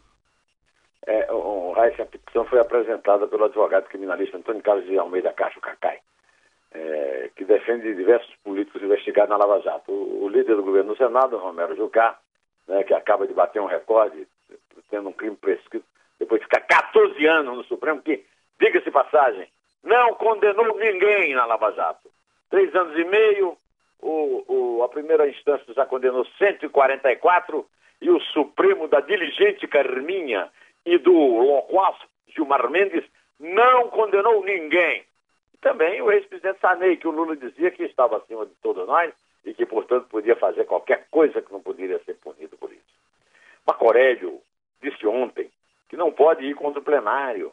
É, 1.04 1.32
o, 1.32 1.74
essa 1.78 2.06
petição 2.06 2.44
foi 2.44 2.60
apresentada 2.60 3.26
pelo 3.26 3.44
advogado 3.44 3.88
criminalista 3.88 4.36
Antônio 4.36 4.62
Carlos 4.62 4.86
de 4.86 4.96
Almeida 4.96 5.32
Cacho 5.32 5.60
Cacai, 5.60 5.98
é, 6.72 7.30
que 7.34 7.44
defende 7.44 7.92
diversos 7.94 8.32
políticos 8.44 8.82
investigados 8.82 9.30
na 9.30 9.36
Lava 9.36 9.60
Jato. 9.62 9.90
O, 9.90 10.24
o 10.24 10.28
líder 10.28 10.54
do 10.54 10.62
governo 10.62 10.90
no 10.90 10.96
Senado, 10.96 11.36
Romero 11.38 11.76
Jucá, 11.76 12.18
né, 12.68 12.84
que 12.84 12.94
acaba 12.94 13.26
de 13.26 13.34
bater 13.34 13.60
um 13.60 13.66
recorde, 13.66 14.28
tendo 14.92 15.08
um 15.08 15.12
crime 15.12 15.36
prescrito, 15.36 15.86
depois 16.18 16.38
de 16.38 16.46
ficar 16.46 16.60
14 16.60 17.26
anos 17.26 17.56
no 17.56 17.64
Supremo, 17.64 18.02
que, 18.02 18.22
diga-se 18.60 18.90
passagem, 18.90 19.48
não 19.82 20.14
condenou 20.14 20.76
ninguém 20.78 21.34
na 21.34 21.46
Lava 21.46 21.72
Jato. 21.72 22.10
Três 22.50 22.72
anos 22.76 22.96
e 22.98 23.04
meio, 23.04 23.56
o, 23.98 24.44
o, 24.46 24.82
a 24.84 24.88
primeira 24.90 25.26
instância 25.26 25.72
já 25.72 25.86
condenou 25.86 26.26
144 26.38 27.66
e 28.02 28.10
o 28.10 28.20
Supremo 28.20 28.86
da 28.86 29.00
diligente 29.00 29.66
Carminha 29.66 30.50
e 30.84 30.98
do 30.98 31.12
loquaz 31.12 31.96
Gilmar 32.28 32.68
Mendes 32.70 33.04
não 33.40 33.88
condenou 33.88 34.44
ninguém. 34.44 35.04
Também 35.62 36.02
o 36.02 36.12
ex-presidente 36.12 36.60
Sarney, 36.60 36.98
que 36.98 37.08
o 37.08 37.12
Lula 37.12 37.34
dizia 37.34 37.70
que 37.70 37.84
estava 37.84 38.18
acima 38.18 38.44
de 38.44 38.52
todos 38.62 38.86
nós 38.86 39.12
e 39.44 39.54
que, 39.54 39.64
portanto, 39.64 40.06
podia 40.08 40.36
fazer 40.36 40.66
qualquer 40.66 41.06
coisa 41.10 41.40
que 41.40 41.52
não 41.52 41.62
poderia 41.62 41.98
ser 42.00 42.14
punido 42.14 42.58
por 42.58 42.70
isso. 42.70 42.82
Marco 43.66 43.86
Aurélio 43.86 44.40
disse 44.82 45.06
ontem 45.06 45.50
que 45.88 45.96
não 45.96 46.10
pode 46.10 46.44
ir 46.44 46.54
contra 46.54 46.80
o 46.80 46.84
plenário, 46.84 47.52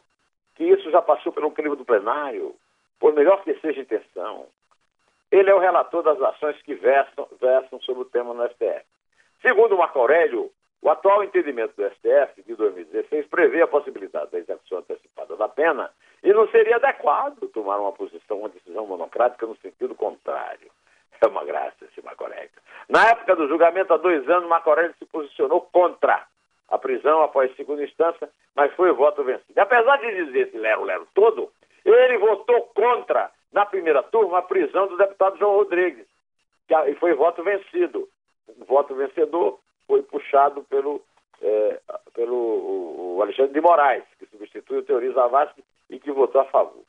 que 0.54 0.64
isso 0.64 0.90
já 0.90 1.00
passou 1.00 1.32
pelo 1.32 1.50
crivo 1.50 1.76
do 1.76 1.84
plenário, 1.84 2.54
por 2.98 3.14
melhor 3.14 3.42
que 3.42 3.54
seja 3.60 3.80
a 3.80 3.82
intenção. 3.82 4.46
Ele 5.30 5.48
é 5.48 5.54
o 5.54 5.60
relator 5.60 6.02
das 6.02 6.20
ações 6.20 6.60
que 6.62 6.74
versam, 6.74 7.26
versam 7.40 7.80
sobre 7.82 8.02
o 8.02 8.06
tema 8.06 8.34
no 8.34 8.46
STF. 8.48 8.84
Segundo 9.40 9.78
Marco 9.78 9.98
Aurélio, 9.98 10.50
o 10.82 10.90
atual 10.90 11.22
entendimento 11.22 11.74
do 11.76 11.88
STF 11.90 12.42
de 12.46 12.54
2016 12.54 13.26
prevê 13.26 13.62
a 13.62 13.68
possibilidade 13.68 14.30
da 14.30 14.38
execução 14.38 14.78
antecipada 14.78 15.36
da 15.36 15.48
pena 15.48 15.90
e 16.22 16.32
não 16.32 16.48
seria 16.48 16.76
adequado 16.76 17.48
tomar 17.52 17.78
uma 17.78 17.92
posição, 17.92 18.38
uma 18.38 18.48
decisão 18.48 18.86
monocrática 18.86 19.46
no 19.46 19.56
sentido 19.58 19.94
contrário. 19.94 20.70
É 21.20 21.26
uma 21.26 21.44
graça 21.44 21.84
esse 21.84 22.02
Marco 22.02 22.24
Aurélio. 22.24 22.50
Na 22.88 23.10
época 23.10 23.36
do 23.36 23.46
julgamento, 23.46 23.92
há 23.92 23.98
dois 23.98 24.26
anos, 24.28 24.48
Marco 24.48 24.70
Aurélio 24.70 24.94
se 24.98 25.04
posicionou 25.04 25.60
contra 25.70 26.26
a 26.70 26.78
prisão 26.78 27.22
após 27.22 27.54
segunda 27.56 27.82
instância, 27.82 28.30
mas 28.54 28.72
foi 28.74 28.90
o 28.90 28.94
voto 28.94 29.24
vencido. 29.24 29.58
Apesar 29.58 29.96
de 29.96 30.24
dizer 30.24 30.48
esse 30.48 30.56
lero-lero 30.56 31.06
todo, 31.14 31.50
ele 31.84 32.18
votou 32.18 32.62
contra, 32.74 33.30
na 33.52 33.66
primeira 33.66 34.02
turma, 34.04 34.38
a 34.38 34.42
prisão 34.42 34.86
do 34.86 34.96
deputado 34.96 35.38
João 35.38 35.56
Rodrigues, 35.56 36.06
e 36.86 36.94
foi 36.94 37.14
voto 37.14 37.42
vencido. 37.42 38.08
O 38.60 38.64
voto 38.64 38.94
vencedor 38.94 39.58
foi 39.86 40.02
puxado 40.02 40.62
pelo, 40.64 41.02
é, 41.42 41.80
pelo 42.14 43.18
Alexandre 43.20 43.52
de 43.52 43.60
Moraes, 43.60 44.04
que 44.18 44.26
substitui 44.26 44.78
o 44.78 44.82
Teori 44.84 45.12
Zavascki 45.12 45.64
e 45.88 45.98
que 45.98 46.12
votou 46.12 46.40
a 46.40 46.44
favor. 46.44 46.82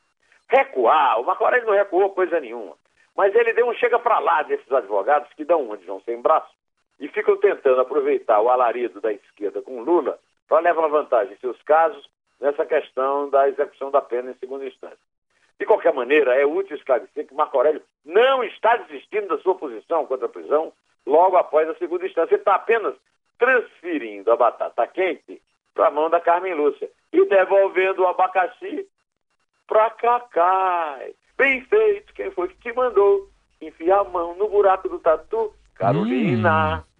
Recuar, 0.48 1.20
o 1.20 1.24
Marco 1.24 1.44
Aurélio 1.44 1.66
não 1.66 1.74
recuou 1.74 2.10
coisa 2.10 2.38
nenhuma, 2.38 2.76
mas 3.16 3.34
ele 3.34 3.52
deu 3.54 3.66
um 3.66 3.74
chega 3.74 3.98
para 3.98 4.20
lá 4.20 4.42
desses 4.42 4.70
advogados 4.70 5.32
que 5.32 5.44
dão 5.44 5.62
uma 5.62 5.76
de 5.76 5.84
João 5.86 6.00
sem 6.02 6.20
braço 6.20 6.52
e 7.02 7.08
ficam 7.08 7.36
tentando 7.36 7.80
aproveitar 7.80 8.40
o 8.40 8.48
alarido 8.48 9.00
da 9.00 9.12
esquerda 9.12 9.60
com 9.60 9.82
Lula 9.82 10.20
para 10.48 10.60
levar 10.60 10.86
vantagem 10.86 11.34
em 11.34 11.38
seus 11.38 11.60
casos 11.62 12.08
nessa 12.40 12.64
questão 12.64 13.28
da 13.28 13.48
execução 13.48 13.90
da 13.90 14.00
pena 14.00 14.30
em 14.30 14.34
segunda 14.34 14.64
instância. 14.64 14.96
De 15.58 15.66
qualquer 15.66 15.92
maneira, 15.92 16.32
é 16.40 16.46
útil 16.46 16.76
esclarecer 16.76 17.26
que 17.26 17.34
Marco 17.34 17.56
Aurélio 17.56 17.82
não 18.04 18.44
está 18.44 18.76
desistindo 18.76 19.26
da 19.26 19.38
sua 19.42 19.56
posição 19.56 20.06
contra 20.06 20.26
a 20.26 20.28
prisão 20.28 20.72
logo 21.04 21.36
após 21.36 21.68
a 21.68 21.74
segunda 21.74 22.06
instância. 22.06 22.34
Ele 22.34 22.40
está 22.40 22.54
apenas 22.54 22.94
transferindo 23.36 24.30
a 24.30 24.36
batata 24.36 24.86
quente 24.86 25.42
para 25.74 25.88
a 25.88 25.90
mão 25.90 26.08
da 26.08 26.20
Carmen 26.20 26.54
Lúcia 26.54 26.88
e 27.12 27.24
devolvendo 27.26 28.02
o 28.02 28.06
abacaxi 28.06 28.86
para 29.66 29.90
Cacai. 29.90 31.14
Bem 31.36 31.62
feito, 31.62 32.14
quem 32.14 32.30
foi 32.30 32.46
que 32.46 32.58
te 32.58 32.72
mandou 32.72 33.28
enfiar 33.60 34.00
a 34.00 34.04
mão 34.04 34.36
no 34.36 34.48
buraco 34.48 34.88
do 34.88 35.00
tatu? 35.00 35.52
Carolina. 35.74 36.84
Hum. 36.86 36.91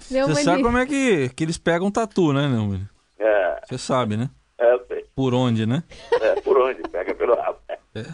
Você 0.00 0.42
sabe 0.42 0.62
como 0.62 0.78
é 0.78 0.86
que, 0.86 1.28
que 1.30 1.44
eles 1.44 1.58
pegam 1.58 1.90
tatu, 1.90 2.32
né, 2.32 2.48
Neumann? 2.48 2.88
É. 3.18 3.60
Você 3.66 3.78
sabe, 3.78 4.16
né? 4.16 4.30
É, 4.58 4.72
eu 4.72 4.84
sei. 4.86 5.04
Por 5.14 5.34
onde, 5.34 5.66
né? 5.66 5.82
É, 6.20 6.40
por 6.40 6.58
onde? 6.58 6.82
Pega 6.82 7.14
pelo 7.14 7.34
rabo. 7.34 7.58
É. 7.94 8.04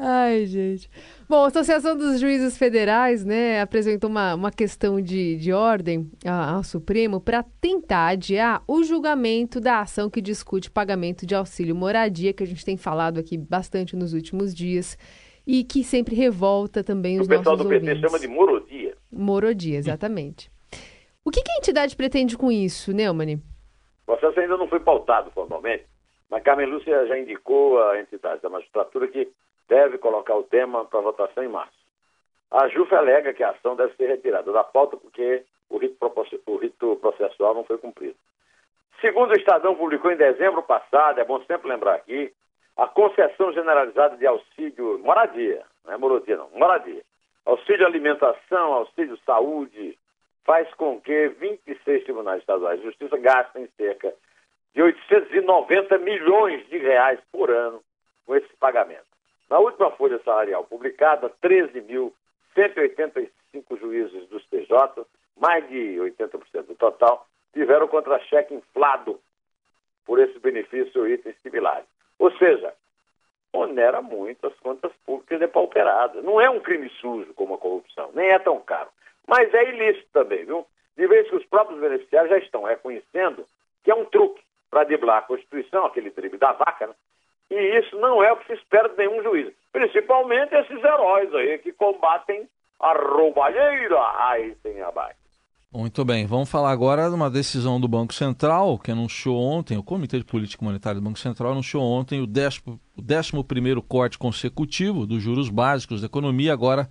Ai, 0.00 0.46
gente. 0.46 0.88
Bom, 1.28 1.44
a 1.44 1.48
Associação 1.48 1.96
dos 1.96 2.20
Juízes 2.20 2.56
Federais, 2.56 3.24
né, 3.24 3.60
apresentou 3.60 4.08
uma, 4.08 4.34
uma 4.34 4.50
questão 4.52 5.00
de, 5.00 5.36
de 5.36 5.52
ordem 5.52 6.08
ao 6.24 6.62
Supremo 6.62 7.20
para 7.20 7.44
tentar 7.60 8.06
adiar 8.08 8.62
o 8.66 8.84
julgamento 8.84 9.60
da 9.60 9.80
ação 9.80 10.08
que 10.08 10.20
discute 10.22 10.70
pagamento 10.70 11.26
de 11.26 11.34
auxílio 11.34 11.74
moradia, 11.74 12.32
que 12.32 12.44
a 12.44 12.46
gente 12.46 12.64
tem 12.64 12.76
falado 12.76 13.18
aqui 13.18 13.36
bastante 13.36 13.96
nos 13.96 14.14
últimos 14.14 14.54
dias 14.54 14.96
e 15.44 15.64
que 15.64 15.82
sempre 15.82 16.14
revolta 16.14 16.84
também 16.84 17.18
os 17.18 17.26
o 17.26 17.28
pessoal 17.28 17.56
nossos 17.56 17.64
do 17.64 17.68
PT 17.68 17.88
ouvintes. 17.88 18.00
chama 18.00 18.20
de 18.20 18.28
morodia. 18.28 18.67
Morodia, 19.18 19.76
exatamente. 19.76 20.50
O 21.24 21.30
que, 21.30 21.42
que 21.42 21.50
a 21.50 21.56
entidade 21.56 21.96
pretende 21.96 22.38
com 22.38 22.50
isso, 22.50 22.92
Neumann? 22.92 23.34
O 23.34 24.06
processo 24.06 24.40
ainda 24.40 24.56
não 24.56 24.68
foi 24.68 24.80
pautado 24.80 25.30
formalmente, 25.32 25.84
mas 26.30 26.42
Carmen 26.42 26.66
Lúcia 26.66 27.06
já 27.06 27.18
indicou 27.18 27.82
à 27.82 28.00
entidade 28.00 28.40
da 28.40 28.48
magistratura 28.48 29.08
que 29.08 29.28
deve 29.68 29.98
colocar 29.98 30.34
o 30.36 30.44
tema 30.44 30.84
para 30.84 31.00
votação 31.00 31.44
em 31.44 31.48
março. 31.48 31.76
A 32.50 32.66
JUF 32.68 32.94
alega 32.94 33.34
que 33.34 33.42
a 33.42 33.50
ação 33.50 33.76
deve 33.76 33.94
ser 33.96 34.06
retirada 34.06 34.50
da 34.50 34.64
pauta 34.64 34.96
porque 34.96 35.44
o 35.68 35.76
rito, 35.76 35.98
o 36.46 36.56
rito 36.56 36.96
processual 36.96 37.54
não 37.54 37.64
foi 37.64 37.76
cumprido. 37.76 38.16
Segundo 39.00 39.30
o 39.30 39.36
Estadão 39.36 39.74
publicou 39.74 40.10
em 40.10 40.16
dezembro 40.16 40.62
passado, 40.62 41.20
é 41.20 41.24
bom 41.24 41.40
sempre 41.44 41.68
lembrar 41.68 41.94
aqui, 41.94 42.32
a 42.76 42.86
concessão 42.86 43.52
generalizada 43.52 44.16
de 44.16 44.26
auxílio 44.26 44.98
moradia, 45.00 45.62
não 45.84 45.92
é 45.92 45.96
moradia 45.98 46.36
não, 46.36 46.48
moradia. 46.54 47.02
Auxílio 47.48 47.86
alimentação, 47.86 48.74
auxílio 48.74 49.18
saúde, 49.24 49.98
faz 50.44 50.68
com 50.74 51.00
que 51.00 51.28
26 51.28 52.04
tribunais 52.04 52.40
estaduais 52.40 52.78
de 52.78 52.84
justiça 52.84 53.16
gastem 53.16 53.66
cerca 53.74 54.12
de 54.74 54.82
890 54.82 55.96
milhões 55.96 56.68
de 56.68 56.76
reais 56.76 57.18
por 57.32 57.50
ano 57.50 57.82
com 58.26 58.36
esse 58.36 58.54
pagamento. 58.60 59.06
Na 59.48 59.58
última 59.60 59.90
folha 59.92 60.20
salarial 60.22 60.62
publicada, 60.64 61.32
13.185 61.42 63.30
juízes 63.80 64.28
dos 64.28 64.44
TJ, 64.48 65.06
mais 65.40 65.66
de 65.70 65.96
80% 65.96 66.66
do 66.66 66.74
total, 66.74 67.26
tiveram 67.54 67.88
contra-cheque 67.88 68.52
inflado 68.52 69.18
por 70.04 70.18
esse 70.18 70.38
benefício 70.38 71.00
ou 71.00 71.08
itens 71.08 71.36
similares. 71.42 71.86
Ou 72.18 72.30
seja, 72.36 72.74
onera 73.52 74.02
muito 74.02 74.46
as 74.46 74.54
contas 74.60 74.92
públicas 75.04 75.38
depauperadas. 75.38 76.22
Não 76.24 76.40
é 76.40 76.48
um 76.50 76.60
crime 76.60 76.88
sujo 77.00 77.32
como 77.34 77.54
a 77.54 77.58
corrupção, 77.58 78.10
nem 78.14 78.30
é 78.30 78.38
tão 78.38 78.60
caro. 78.60 78.88
Mas 79.26 79.52
é 79.52 79.68
ilícito 79.68 80.08
também, 80.12 80.44
viu? 80.44 80.66
De 80.96 81.06
vez 81.06 81.28
que 81.28 81.36
os 81.36 81.44
próprios 81.46 81.80
beneficiários 81.80 82.30
já 82.30 82.38
estão 82.38 82.64
reconhecendo 82.64 83.46
que 83.84 83.90
é 83.90 83.94
um 83.94 84.04
truque 84.04 84.42
para 84.70 84.84
driblar 84.84 85.18
a 85.18 85.22
Constituição, 85.22 85.86
aquele 85.86 86.10
drible 86.10 86.38
da 86.38 86.52
vaca, 86.52 86.88
né? 86.88 86.94
E 87.50 87.78
isso 87.78 87.96
não 87.98 88.22
é 88.22 88.30
o 88.32 88.36
que 88.36 88.46
se 88.46 88.52
espera 88.54 88.88
de 88.90 88.98
nenhum 88.98 89.22
juiz. 89.22 89.54
Principalmente 89.72 90.54
esses 90.54 90.84
heróis 90.84 91.34
aí 91.34 91.58
que 91.58 91.72
combatem 91.72 92.46
a 92.78 92.92
roubalheira. 92.92 93.98
Aí 94.28 94.54
tem 94.56 94.82
abaixo. 94.82 95.17
Muito 95.70 96.02
bem, 96.02 96.24
vamos 96.24 96.48
falar 96.48 96.70
agora 96.72 97.10
de 97.10 97.14
uma 97.14 97.28
decisão 97.30 97.78
do 97.78 97.86
Banco 97.86 98.14
Central, 98.14 98.78
que 98.78 98.90
anunciou 98.90 99.38
ontem, 99.38 99.76
o 99.76 99.82
Comitê 99.82 100.16
de 100.16 100.24
Política 100.24 100.64
Monetária 100.64 100.98
do 100.98 101.04
Banco 101.04 101.18
Central 101.18 101.52
anunciou 101.52 101.82
ontem 101.82 102.22
o 102.22 102.24
11 102.26 103.44
primeiro 103.46 103.82
corte 103.82 104.16
consecutivo 104.16 105.06
dos 105.06 105.22
juros 105.22 105.50
básicos 105.50 106.00
da 106.00 106.06
economia. 106.06 106.54
Agora 106.54 106.88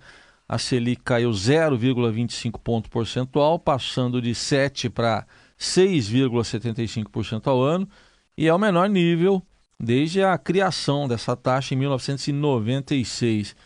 a 0.48 0.58
Selic 0.58 1.02
caiu 1.02 1.30
0,25 1.32 2.60
ponto 2.60 2.88
percentual, 2.88 3.58
passando 3.58 4.22
de 4.22 4.32
7 4.32 4.88
para 4.88 5.26
6,75% 5.58 7.48
ao 7.48 7.60
ano, 7.60 7.88
e 8.36 8.46
é 8.46 8.54
o 8.54 8.58
menor 8.58 8.88
nível 8.88 9.42
desde 9.78 10.22
a 10.22 10.38
criação 10.38 11.08
dessa 11.08 11.34
taxa 11.34 11.74
em 11.74 11.78
1996. 11.78 13.56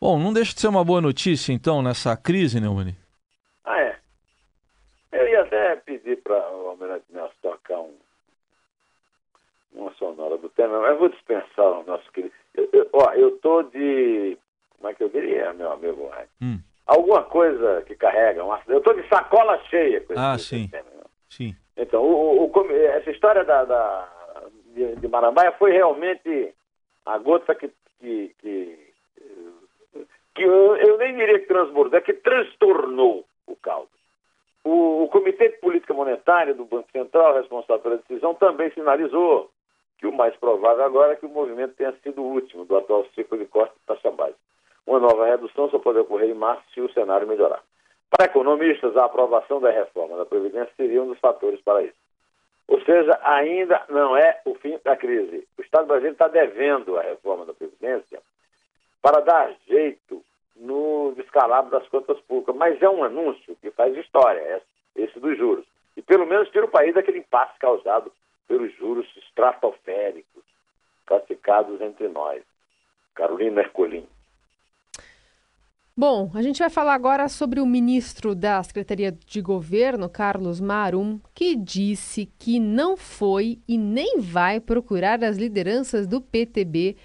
Bom, 0.00 0.18
não 0.18 0.32
deixa 0.32 0.54
de 0.54 0.62
ser 0.62 0.68
uma 0.68 0.82
boa 0.82 1.02
notícia, 1.02 1.52
então, 1.52 1.82
nessa 1.82 2.16
crise, 2.16 2.58
Neumann? 2.58 2.88
Ah, 2.88 2.94
é. 2.98 3.01
Eu 5.12 5.28
ia 5.28 5.42
até 5.42 5.76
pedir 5.76 6.22
para 6.22 6.50
o 6.52 6.68
Almirante 6.68 7.04
Nelson 7.10 7.34
tocar 7.42 7.80
um, 7.80 7.94
uma 9.74 9.92
sonora 9.94 10.38
do 10.38 10.48
tema, 10.48 10.80
mas 10.80 10.98
vou 10.98 11.10
dispensar 11.10 11.80
o 11.80 11.84
nosso 11.84 12.10
querido. 12.12 12.32
Eu, 12.54 12.68
eu, 12.72 12.88
ó, 12.92 13.12
eu 13.12 13.38
tô 13.38 13.62
de. 13.64 14.38
Como 14.78 14.90
é 14.90 14.94
que 14.94 15.04
eu 15.04 15.10
diria, 15.10 15.52
meu 15.52 15.70
amigo? 15.70 16.10
Hum. 16.40 16.58
Alguma 16.86 17.22
coisa 17.24 17.82
que 17.82 17.94
carrega. 17.94 18.44
Uma, 18.44 18.60
eu 18.66 18.80
tô 18.80 18.94
de 18.94 19.06
sacola 19.08 19.62
cheia 19.64 20.00
com 20.00 20.14
esse, 20.14 20.22
ah, 20.22 20.38
sim. 20.38 20.68
Tema, 20.68 20.88
sim. 21.28 21.54
Então, 21.76 22.02
o, 22.02 22.50
o, 22.50 22.70
essa 22.72 23.10
história 23.10 23.44
da, 23.44 23.64
da 23.64 24.08
de, 24.74 24.96
de, 24.96 25.08
Marambaia 25.08 25.52
foi 25.52 25.72
realmente 25.72 26.54
a 27.04 27.18
gota 27.18 27.54
que. 27.54 27.70
que, 28.00 28.34
que, 28.40 28.92
que 30.34 30.42
eu, 30.42 30.76
eu, 30.76 30.96
nem 30.96 31.14
diria 31.14 31.38
que 31.38 31.46
transbordou, 31.46 31.98
é 31.98 32.02
que 32.02 32.14
transtornou 32.14 33.26
o 33.46 33.54
caldo. 33.56 33.90
O, 34.64 35.04
o, 35.04 35.08
Comitê 35.08 35.48
de 35.48 35.58
Política 35.58 35.92
Monetária 35.92 36.54
do 36.54 36.64
Banco 36.64 36.90
Central, 36.92 37.34
responsável 37.34 37.82
pela 37.82 37.96
decisão, 37.96 38.34
também 38.34 38.70
sinalizou 38.70 39.50
que 39.98 40.06
o 40.06 40.12
mais 40.12 40.34
provável 40.36 40.84
agora 40.84 41.12
é 41.12 41.16
que 41.16 41.26
o 41.26 41.28
movimento 41.28 41.74
tenha 41.74 41.92
sido 42.02 42.22
o 42.22 42.32
último 42.32 42.64
do 42.64 42.76
atual 42.76 43.04
ciclo 43.14 43.38
de 43.38 43.46
corte 43.46 43.74
de 43.74 43.86
taxa 43.86 44.10
básica. 44.10 44.38
Uma 44.86 45.00
nova 45.00 45.26
redução 45.26 45.68
só 45.70 45.78
pode 45.78 45.98
ocorrer 45.98 46.30
em 46.30 46.34
março 46.34 46.62
se 46.72 46.80
o 46.80 46.92
cenário 46.92 47.26
melhorar. 47.26 47.62
Para 48.10 48.26
economistas, 48.26 48.96
a 48.96 49.04
aprovação 49.04 49.60
da 49.60 49.70
reforma 49.70 50.16
da 50.16 50.26
Previdência 50.26 50.72
seria 50.76 51.02
um 51.02 51.08
dos 51.08 51.18
fatores 51.18 51.60
para 51.62 51.82
isso. 51.82 51.94
Ou 52.68 52.80
seja, 52.82 53.18
ainda 53.22 53.84
não 53.88 54.16
é 54.16 54.40
o 54.44 54.54
fim 54.54 54.78
da 54.84 54.96
crise. 54.96 55.46
O 55.58 55.62
Estado 55.62 55.86
brasileiro 55.86 56.14
está 56.14 56.28
devendo 56.28 56.98
a 56.98 57.02
reforma 57.02 57.44
da 57.44 57.54
Previdência 57.54 58.20
para 59.00 59.20
dar 59.20 59.54
jeito 59.66 60.22
no 60.56 61.12
descalabro 61.16 61.70
das 61.70 61.86
contas 61.88 62.20
públicas. 62.20 62.54
Mas 62.56 62.80
é 62.82 62.88
um 62.88 63.04
anúncio 63.04 63.56
que 63.60 63.70
faz 63.70 63.96
história, 63.96 64.62
esse 64.96 65.18
dos 65.18 65.36
juros. 65.36 65.64
E 65.96 66.02
pelo 66.02 66.26
menos 66.26 66.48
tira 66.50 66.64
o 66.64 66.70
país 66.70 66.94
daquele 66.94 67.18
impasse 67.18 67.58
causado 67.58 68.12
pelos 68.48 68.74
juros 68.76 69.06
estratosféricos 69.16 70.42
praticados 71.04 71.80
entre 71.80 72.08
nós. 72.08 72.42
Carolina 73.14 73.60
Ercolim. 73.60 74.06
Bom, 75.94 76.30
a 76.34 76.40
gente 76.40 76.58
vai 76.58 76.70
falar 76.70 76.94
agora 76.94 77.28
sobre 77.28 77.60
o 77.60 77.66
ministro 77.66 78.34
da 78.34 78.62
Secretaria 78.62 79.12
de 79.12 79.42
Governo, 79.42 80.08
Carlos 80.08 80.58
Marum, 80.58 81.20
que 81.34 81.54
disse 81.54 82.32
que 82.38 82.58
não 82.58 82.96
foi 82.96 83.60
e 83.68 83.76
nem 83.76 84.18
vai 84.18 84.58
procurar 84.58 85.22
as 85.22 85.36
lideranças 85.36 86.06
do 86.06 86.18
PTB 86.18 86.96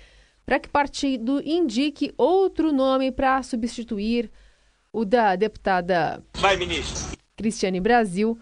para 0.47 0.59
que 0.59 0.69
o 0.69 0.71
partido 0.71 1.41
indique 1.43 2.13
outro 2.17 2.71
nome 2.71 3.11
para 3.11 3.43
substituir 3.43 4.31
o 4.93 5.03
da 5.03 5.35
deputada 5.35 6.23
vai, 6.37 6.55
ministro. 6.55 7.17
Cristiane 7.35 7.81
Brasil 7.81 8.39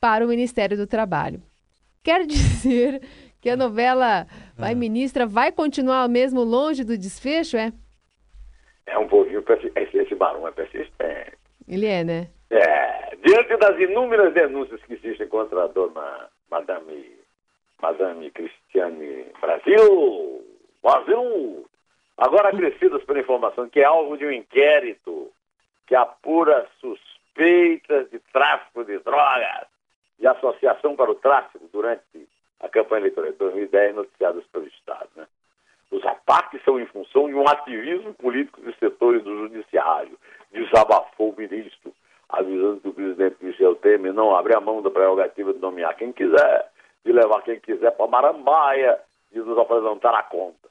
para 0.00 0.24
o 0.24 0.28
Ministério 0.28 0.76
do 0.76 0.86
Trabalho. 0.86 1.42
Quer 2.00 2.24
dizer 2.30 3.02
que 3.40 3.50
a 3.50 3.56
novela 3.56 4.24
Vai 4.56 4.72
ah. 4.72 4.76
Ministra 4.76 5.26
vai 5.26 5.50
continuar 5.50 6.08
mesmo 6.08 6.44
longe 6.44 6.84
do 6.84 6.96
desfecho, 6.96 7.56
é? 7.56 7.72
É 8.86 8.96
um 8.96 9.08
pouquinho 9.08 9.44
esse, 9.76 9.98
esse 9.98 10.14
barão 10.14 10.46
é 10.46 10.52
persistente. 10.52 11.36
Ele 11.66 11.86
é, 11.86 12.04
né? 12.04 12.28
É. 12.50 13.16
Diante 13.16 13.56
das 13.56 13.78
inúmeras 13.80 14.32
denúncias 14.32 14.80
que 14.84 14.94
existem 14.94 15.26
contra 15.26 15.64
a 15.64 15.66
dona 15.66 16.28
Madame, 16.48 17.16
Madame 17.82 18.30
Cristiane 18.30 19.26
Brasil, 19.40 20.37
Brasil, 20.82 21.66
agora 22.16 22.48
acrescidas 22.48 23.02
pela 23.04 23.20
informação 23.20 23.68
que 23.68 23.80
é 23.80 23.84
alvo 23.84 24.16
de 24.16 24.26
um 24.26 24.32
inquérito 24.32 25.30
que 25.86 25.94
apura 25.94 26.66
suspeitas 26.80 28.10
de 28.10 28.18
tráfico 28.32 28.84
de 28.84 28.98
drogas 28.98 29.66
e 30.18 30.26
associação 30.26 30.96
para 30.96 31.10
o 31.10 31.14
tráfico 31.14 31.68
durante 31.72 32.28
a 32.60 32.68
campanha 32.68 33.02
eleitoral 33.02 33.32
de 33.32 33.38
2010 33.38 33.94
noticiadas 33.94 34.44
pelo 34.52 34.66
Estado. 34.66 35.08
Né? 35.16 35.26
Os 35.90 36.04
ataques 36.04 36.62
são 36.64 36.78
em 36.78 36.86
função 36.86 37.28
de 37.28 37.34
um 37.34 37.48
ativismo 37.48 38.12
político 38.14 38.60
dos 38.60 38.76
setores 38.78 39.22
do 39.22 39.48
judiciário, 39.48 40.18
desabafou 40.52 41.30
o 41.30 41.36
ministro, 41.36 41.94
avisando 42.28 42.80
que 42.80 42.88
o 42.88 42.92
presidente 42.92 43.36
Michel 43.40 43.76
Temer 43.76 44.12
não 44.12 44.36
abre 44.36 44.54
a 44.54 44.60
mão 44.60 44.82
da 44.82 44.90
prerrogativa 44.90 45.52
de 45.52 45.60
nomear 45.60 45.96
quem 45.96 46.12
quiser, 46.12 46.70
de 47.04 47.12
levar 47.12 47.42
quem 47.42 47.58
quiser 47.60 47.92
para 47.92 48.06
Marambaia, 48.06 49.00
de 49.32 49.38
nos 49.40 49.58
apresentar 49.58 50.14
a 50.14 50.22
conta. 50.22 50.68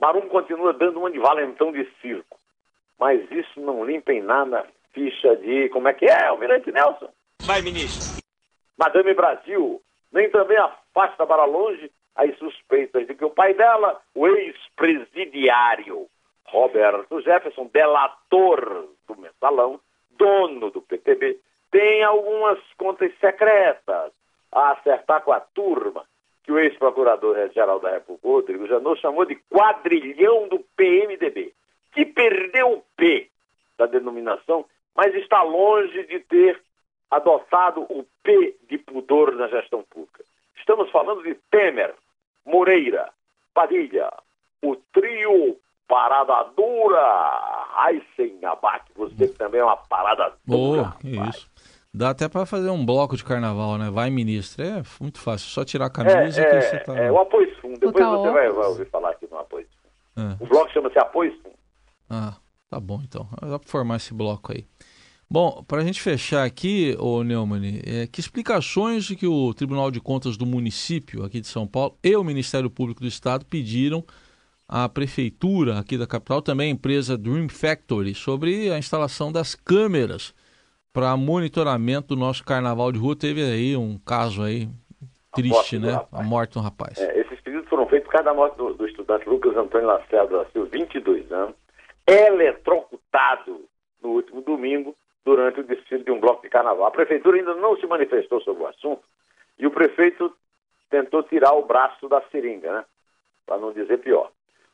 Marum 0.00 0.28
continua 0.28 0.72
dando 0.72 1.00
uma 1.00 1.10
de 1.10 1.18
valentão 1.18 1.72
de 1.72 1.84
circo, 2.00 2.38
mas 2.98 3.20
isso 3.30 3.60
não 3.60 3.84
limpa 3.84 4.12
em 4.12 4.22
nada 4.22 4.60
a 4.60 4.66
ficha 4.92 5.36
de. 5.36 5.68
Como 5.70 5.88
é 5.88 5.92
que 5.92 6.06
é, 6.06 6.26
Almirante 6.26 6.70
Nelson? 6.70 7.08
Vai, 7.42 7.62
ministro. 7.62 8.22
Madame 8.76 9.12
Brasil, 9.14 9.82
nem 10.12 10.30
também 10.30 10.56
afasta 10.56 11.26
para 11.26 11.44
longe 11.44 11.90
as 12.14 12.36
suspeitas 12.38 13.06
de 13.06 13.14
que 13.14 13.24
o 13.24 13.30
pai 13.30 13.54
dela, 13.54 14.00
o 14.14 14.26
ex-presidiário 14.26 16.08
Roberto 16.44 17.20
Jefferson, 17.20 17.68
delator 17.72 18.88
do 19.06 19.16
mensalão, 19.16 19.80
dono 20.10 20.70
do 20.70 20.80
PTB, 20.80 21.38
tem 21.70 22.02
algumas 22.02 22.58
contas 22.76 23.12
secretas 23.20 24.12
a 24.50 24.72
acertar 24.72 25.22
com 25.22 25.32
a 25.32 25.40
turma 25.40 26.04
que 26.48 26.52
o 26.52 26.58
ex-procurador-geral 26.58 27.78
da 27.78 27.90
República, 27.90 28.26
Rodrigo 28.26 28.66
Janot, 28.66 28.98
chamou 29.02 29.26
de 29.26 29.34
quadrilhão 29.50 30.48
do 30.48 30.60
PMDB, 30.74 31.52
que 31.92 32.06
perdeu 32.06 32.72
o 32.72 32.82
P 32.96 33.28
da 33.76 33.84
denominação, 33.84 34.64
mas 34.96 35.14
está 35.14 35.42
longe 35.42 36.06
de 36.06 36.20
ter 36.20 36.58
adotado 37.10 37.82
o 37.82 38.02
P 38.22 38.56
de 38.66 38.78
pudor 38.78 39.34
na 39.34 39.46
gestão 39.48 39.84
pública. 39.90 40.24
Estamos 40.56 40.90
falando 40.90 41.22
de 41.22 41.34
Temer, 41.50 41.94
Moreira, 42.46 43.10
Padilha, 43.52 44.10
o 44.62 44.74
trio 44.90 45.54
Parada 45.86 46.50
Dura, 46.56 47.58
sem 48.16 48.42
Abac, 48.42 48.90
você 48.96 49.28
também 49.28 49.60
é 49.60 49.64
uma 49.64 49.76
parada 49.76 50.32
dura. 50.46 50.94
Oh, 51.04 51.28
isso. 51.28 51.46
Dá 51.98 52.10
até 52.10 52.28
para 52.28 52.46
fazer 52.46 52.70
um 52.70 52.86
bloco 52.86 53.16
de 53.16 53.24
carnaval, 53.24 53.76
né? 53.76 53.90
Vai, 53.90 54.08
ministro. 54.08 54.64
É 54.64 54.84
muito 55.00 55.18
fácil. 55.18 55.48
Só 55.48 55.64
tirar 55.64 55.86
a 55.86 55.90
camisa 55.90 56.40
é, 56.40 56.44
que 56.44 56.56
é, 56.56 56.60
você 56.60 56.78
tá. 56.78 56.96
É, 56.96 57.10
o 57.10 57.18
apoio 57.18 57.52
fundo. 57.60 57.76
Depois 57.76 58.06
você 58.06 58.30
vai, 58.30 58.48
vai, 58.50 58.66
ouvir 58.68 58.88
falar 58.88 59.10
aqui 59.10 59.26
no 59.28 59.36
apoio 59.36 59.66
fundo. 59.66 60.28
É. 60.30 60.36
O 60.40 60.46
bloco 60.46 60.70
chama-se 60.70 60.96
apoio 60.96 61.32
fundo. 61.42 61.56
Ah, 62.08 62.36
tá 62.70 62.78
bom 62.78 63.00
então. 63.02 63.28
Dá 63.42 63.58
para 63.58 63.68
formar 63.68 63.96
esse 63.96 64.14
bloco 64.14 64.52
aí. 64.52 64.64
Bom, 65.28 65.64
para 65.66 65.82
a 65.82 65.84
gente 65.84 66.00
fechar 66.00 66.44
aqui, 66.44 66.96
ô 67.00 67.24
Neumann, 67.24 67.80
é, 67.84 68.06
que 68.06 68.20
explicações 68.20 69.04
de 69.04 69.16
que 69.16 69.26
o 69.26 69.52
Tribunal 69.52 69.90
de 69.90 70.00
Contas 70.00 70.36
do 70.36 70.46
município 70.46 71.24
aqui 71.24 71.40
de 71.40 71.48
São 71.48 71.66
Paulo 71.66 71.98
e 72.00 72.14
o 72.14 72.22
Ministério 72.22 72.70
Público 72.70 73.00
do 73.00 73.08
Estado 73.08 73.44
pediram 73.44 74.04
à 74.68 74.88
prefeitura 74.88 75.80
aqui 75.80 75.98
da 75.98 76.06
capital, 76.06 76.40
também 76.40 76.68
a 76.68 76.72
empresa 76.72 77.18
Dream 77.18 77.48
Factory, 77.48 78.14
sobre 78.14 78.70
a 78.70 78.78
instalação 78.78 79.32
das 79.32 79.56
câmeras 79.56 80.32
para 80.92 81.16
monitoramento 81.16 82.08
do 82.08 82.16
nosso 82.16 82.44
carnaval 82.44 82.90
de 82.92 82.98
rua. 82.98 83.16
Teve 83.16 83.42
aí 83.42 83.76
um 83.76 83.98
caso 83.98 84.42
aí 84.42 84.68
triste, 85.34 85.78
né? 85.78 86.00
A 86.12 86.22
morte 86.22 86.52
de 86.52 86.58
um 86.58 86.62
rapaz. 86.62 86.98
É, 86.98 87.20
esses 87.20 87.40
pedidos 87.40 87.68
foram 87.68 87.86
feitos 87.86 88.06
por 88.06 88.12
causa 88.12 88.24
da 88.24 88.34
morte 88.34 88.56
do, 88.56 88.74
do 88.74 88.86
estudante 88.86 89.28
Lucas 89.28 89.56
Antônio 89.56 89.86
Lacerda 89.86 90.46
Silva, 90.52 90.68
22 90.72 91.30
anos, 91.32 91.54
eletrocutado 92.06 93.64
no 94.02 94.10
último 94.10 94.40
domingo 94.42 94.94
durante 95.24 95.60
o 95.60 95.64
desfile 95.64 96.04
de 96.04 96.10
um 96.10 96.20
bloco 96.20 96.42
de 96.42 96.48
carnaval. 96.48 96.86
A 96.86 96.90
prefeitura 96.90 97.36
ainda 97.36 97.54
não 97.54 97.76
se 97.76 97.86
manifestou 97.86 98.40
sobre 98.40 98.62
o 98.62 98.66
assunto 98.66 99.02
e 99.58 99.66
o 99.66 99.70
prefeito 99.70 100.34
tentou 100.88 101.22
tirar 101.22 101.52
o 101.52 101.66
braço 101.66 102.08
da 102.08 102.22
seringa, 102.30 102.72
né? 102.72 102.84
Para 103.44 103.58
não 103.58 103.72
dizer 103.72 103.98
pior. 103.98 104.30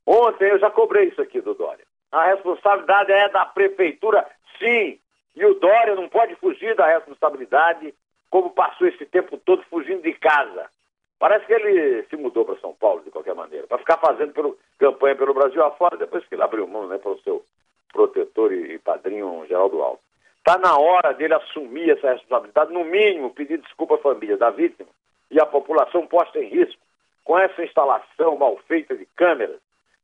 Ontem 0.06 0.50
eu 0.50 0.58
já 0.58 0.70
cobrei 0.70 1.08
isso 1.08 1.20
aqui 1.20 1.40
do 1.40 1.54
Dória. 1.54 1.84
A 2.12 2.26
responsabilidade 2.26 3.10
é 3.10 3.28
da 3.30 3.44
prefeitura, 3.46 4.24
sim. 4.58 4.98
E 5.36 5.44
o 5.44 5.54
Dória 5.54 5.94
não 5.94 6.08
pode 6.08 6.34
fugir 6.36 6.74
da 6.76 6.86
responsabilidade, 6.86 7.94
como 8.30 8.50
passou 8.50 8.86
esse 8.86 9.04
tempo 9.06 9.36
todo 9.38 9.62
fugindo 9.64 10.02
de 10.02 10.12
casa. 10.14 10.70
Parece 11.18 11.46
que 11.46 11.52
ele 11.52 12.02
se 12.04 12.16
mudou 12.16 12.44
para 12.44 12.58
São 12.60 12.74
Paulo, 12.74 13.02
de 13.02 13.10
qualquer 13.10 13.34
maneira, 13.34 13.66
para 13.66 13.78
ficar 13.78 13.96
fazendo 13.98 14.32
pelo, 14.32 14.58
campanha 14.78 15.16
pelo 15.16 15.34
Brasil 15.34 15.64
afora, 15.64 15.96
depois 15.96 16.24
que 16.26 16.34
ele 16.34 16.42
abriu 16.42 16.66
mão 16.66 16.86
né, 16.86 16.98
para 16.98 17.12
o 17.12 17.20
seu 17.20 17.44
protetor 17.92 18.52
e, 18.52 18.74
e 18.74 18.78
padrinho 18.78 19.44
Geraldo 19.46 19.80
Alves. 19.80 20.04
Está 20.38 20.58
na 20.58 20.76
hora 20.76 21.14
dele 21.14 21.34
assumir 21.34 21.90
essa 21.90 22.12
responsabilidade, 22.12 22.72
no 22.72 22.84
mínimo 22.84 23.30
pedir 23.30 23.58
desculpa 23.58 23.94
à 23.94 23.98
família 23.98 24.36
da 24.36 24.50
vítima 24.50 24.90
e 25.30 25.40
à 25.40 25.46
população 25.46 26.06
posta 26.06 26.38
em 26.38 26.48
risco 26.48 26.82
com 27.24 27.38
essa 27.38 27.64
instalação 27.64 28.36
mal 28.36 28.58
feita 28.68 28.94
de 28.94 29.06
câmeras 29.16 29.58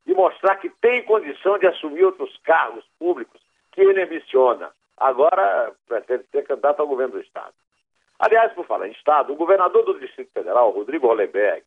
e 0.07 0.13
mostrar 0.13 0.55
que 0.55 0.69
tem 0.81 1.03
condição 1.03 1.59
de 1.59 1.67
assumir 1.67 2.03
outros 2.03 2.35
cargos 2.43 2.83
públicos 2.97 3.39
que 3.71 3.81
ele 3.81 4.01
ambiciona. 4.01 4.71
Agora 5.01 5.73
pretende 5.87 6.25
ser 6.31 6.43
candidato 6.43 6.79
ao 6.79 6.87
governo 6.87 7.13
do 7.13 7.21
Estado. 7.21 7.53
Aliás, 8.19 8.53
por 8.53 8.67
falar 8.67 8.87
em 8.87 8.91
Estado, 8.91 9.33
o 9.33 9.35
governador 9.35 9.83
do 9.83 9.99
Distrito 9.99 10.31
Federal, 10.31 10.69
Rodrigo 10.69 11.07
Hollenberg, 11.07 11.63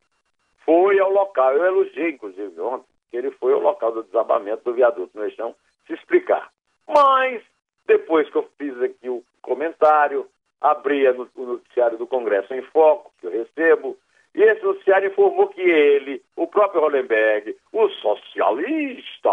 foi 0.65 1.01
ao 1.01 1.11
local. 1.11 1.53
Eu 1.53 1.65
elogiei, 1.65 2.11
inclusive, 2.11 2.61
ontem, 2.61 2.87
que 3.11 3.17
ele 3.17 3.33
foi 3.33 3.53
ao 3.53 3.59
local 3.59 3.91
do 3.91 4.05
desabamento 4.05 4.63
do 4.63 4.73
viaduto 4.73 5.19
no 5.19 5.25
Eixão 5.25 5.53
se 5.85 5.95
explicar. 5.95 6.49
Mas, 6.87 7.43
depois 7.87 8.31
que 8.31 8.37
eu 8.37 8.49
fiz 8.57 8.81
aqui 8.81 9.09
o 9.09 9.25
comentário, 9.43 10.29
abri 10.61 11.05
o 11.09 11.29
noticiário 11.37 11.99
do 11.99 12.07
Congresso 12.07 12.55
em 12.55 12.63
Foco, 12.63 13.13
que 13.21 13.27
eu 13.27 13.33
recebo, 13.33 13.99
e 14.33 14.43
esse 14.43 14.63
noticiário 14.63 15.09
informou 15.09 15.49
que 15.49 15.61
ele, 15.61 16.23
o 16.37 16.47
próprio 16.47 16.83
Hollenberg, 16.83 17.57
o 17.73 17.89
socialista, 17.89 19.31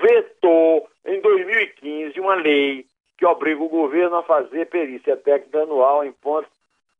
vetou 0.00 0.88
em 1.04 1.20
2015 1.20 2.18
uma 2.20 2.34
lei 2.34 2.86
que 3.18 3.26
obriga 3.26 3.62
o 3.62 3.68
governo 3.68 4.16
a 4.16 4.22
fazer 4.22 4.66
perícia 4.66 5.16
técnica 5.16 5.62
anual 5.62 6.04
em 6.04 6.12
pontes 6.12 6.50